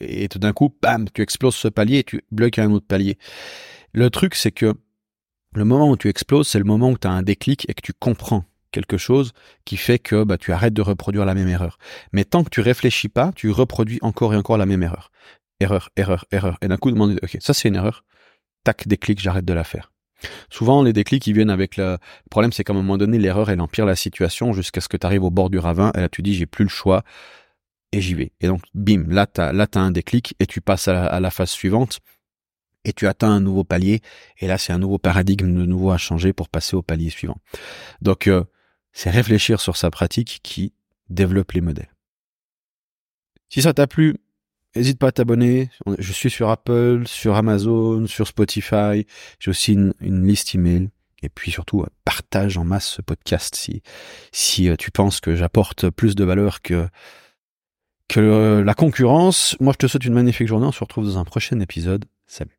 Et 0.00 0.28
tout 0.28 0.38
d'un 0.38 0.52
coup, 0.52 0.74
bam, 0.82 1.08
tu 1.12 1.22
exploses 1.22 1.54
ce 1.54 1.68
palier 1.68 1.98
et 1.98 2.04
tu 2.04 2.22
bloques 2.30 2.58
un 2.58 2.70
autre 2.70 2.86
palier. 2.86 3.16
Le 3.94 4.10
truc, 4.10 4.34
c'est 4.34 4.52
que 4.52 4.74
le 5.54 5.64
moment 5.64 5.88
où 5.88 5.96
tu 5.96 6.08
exploses, 6.08 6.48
c'est 6.48 6.58
le 6.58 6.66
moment 6.66 6.90
où 6.90 6.98
tu 6.98 7.08
as 7.08 7.12
un 7.12 7.22
déclic 7.22 7.64
et 7.70 7.74
que 7.74 7.80
tu 7.80 7.94
comprends 7.94 8.44
quelque 8.70 8.98
chose 8.98 9.32
qui 9.64 9.78
fait 9.78 9.98
que 9.98 10.24
bah, 10.24 10.36
tu 10.36 10.52
arrêtes 10.52 10.74
de 10.74 10.82
reproduire 10.82 11.24
la 11.24 11.34
même 11.34 11.48
erreur. 11.48 11.78
Mais 12.12 12.24
tant 12.24 12.44
que 12.44 12.50
tu 12.50 12.60
réfléchis 12.60 13.08
pas, 13.08 13.32
tu 13.34 13.50
reproduis 13.50 13.98
encore 14.02 14.34
et 14.34 14.36
encore 14.36 14.58
la 14.58 14.66
même 14.66 14.82
erreur. 14.82 15.10
Erreur, 15.60 15.88
erreur, 15.96 16.26
erreur. 16.30 16.58
Et 16.60 16.68
d'un 16.68 16.76
coup, 16.76 16.90
demander, 16.90 17.16
ok, 17.22 17.38
ça 17.40 17.54
c'est 17.54 17.68
une 17.68 17.76
erreur. 17.76 18.04
Tac, 18.64 18.86
déclic, 18.86 19.18
j'arrête 19.18 19.46
de 19.46 19.54
la 19.54 19.64
faire. 19.64 19.90
Souvent, 20.50 20.82
les 20.82 20.92
déclics, 20.92 21.26
ils 21.26 21.32
viennent 21.32 21.50
avec 21.50 21.76
le, 21.76 21.98
problème, 22.30 22.52
c'est 22.52 22.64
qu'à 22.64 22.72
un 22.72 22.76
moment 22.76 22.98
donné, 22.98 23.18
l'erreur, 23.18 23.50
elle 23.50 23.60
empire 23.60 23.86
la 23.86 23.96
situation 23.96 24.52
jusqu'à 24.52 24.80
ce 24.80 24.88
que 24.88 24.96
tu 24.96 25.06
arrives 25.06 25.24
au 25.24 25.30
bord 25.30 25.50
du 25.50 25.58
ravin, 25.58 25.92
et 25.94 26.00
là, 26.00 26.08
tu 26.08 26.22
dis, 26.22 26.34
j'ai 26.34 26.46
plus 26.46 26.64
le 26.64 26.70
choix, 26.70 27.04
et 27.92 28.00
j'y 28.00 28.14
vais. 28.14 28.32
Et 28.40 28.46
donc, 28.46 28.62
bim, 28.74 29.04
là, 29.08 29.26
t'as, 29.26 29.52
là, 29.52 29.66
t'as 29.66 29.80
un 29.80 29.90
déclic, 29.90 30.34
et 30.40 30.46
tu 30.46 30.60
passes 30.60 30.88
à 30.88 31.20
la, 31.20 31.30
phase 31.30 31.50
suivante, 31.50 32.00
et 32.84 32.92
tu 32.92 33.06
atteins 33.06 33.30
un 33.30 33.40
nouveau 33.40 33.64
palier, 33.64 34.00
et 34.38 34.46
là, 34.46 34.58
c'est 34.58 34.72
un 34.72 34.78
nouveau 34.78 34.98
paradigme 34.98 35.54
de 35.54 35.66
nouveau 35.66 35.90
à 35.90 35.98
changer 35.98 36.32
pour 36.32 36.48
passer 36.48 36.76
au 36.76 36.82
palier 36.82 37.10
suivant. 37.10 37.38
Donc, 38.00 38.26
euh, 38.26 38.44
c'est 38.92 39.10
réfléchir 39.10 39.60
sur 39.60 39.76
sa 39.76 39.90
pratique 39.90 40.40
qui 40.42 40.72
développe 41.08 41.52
les 41.52 41.60
modèles. 41.60 41.94
Si 43.48 43.62
ça 43.62 43.72
t'a 43.72 43.86
plu, 43.86 44.16
N'hésite 44.76 44.98
pas 44.98 45.08
à 45.08 45.12
t'abonner. 45.12 45.70
Je 45.98 46.12
suis 46.12 46.30
sur 46.30 46.50
Apple, 46.50 47.02
sur 47.06 47.36
Amazon, 47.36 48.06
sur 48.06 48.26
Spotify. 48.26 49.06
J'ai 49.38 49.50
aussi 49.50 49.72
une, 49.72 49.94
liste 50.00 50.54
email. 50.54 50.90
Et 51.22 51.28
puis 51.28 51.50
surtout, 51.50 51.84
partage 52.04 52.58
en 52.58 52.64
masse 52.64 52.86
ce 52.86 53.02
podcast 53.02 53.56
si, 53.56 53.82
si 54.30 54.68
euh, 54.68 54.76
tu 54.76 54.92
penses 54.92 55.18
que 55.20 55.34
j'apporte 55.34 55.90
plus 55.90 56.14
de 56.14 56.22
valeur 56.22 56.62
que, 56.62 56.88
que 58.08 58.20
euh, 58.20 58.64
la 58.64 58.74
concurrence. 58.74 59.56
Moi, 59.58 59.72
je 59.72 59.78
te 59.78 59.86
souhaite 59.88 60.04
une 60.04 60.14
magnifique 60.14 60.46
journée. 60.46 60.66
On 60.66 60.72
se 60.72 60.80
retrouve 60.80 61.06
dans 61.06 61.18
un 61.18 61.24
prochain 61.24 61.58
épisode. 61.58 62.04
Salut. 62.26 62.57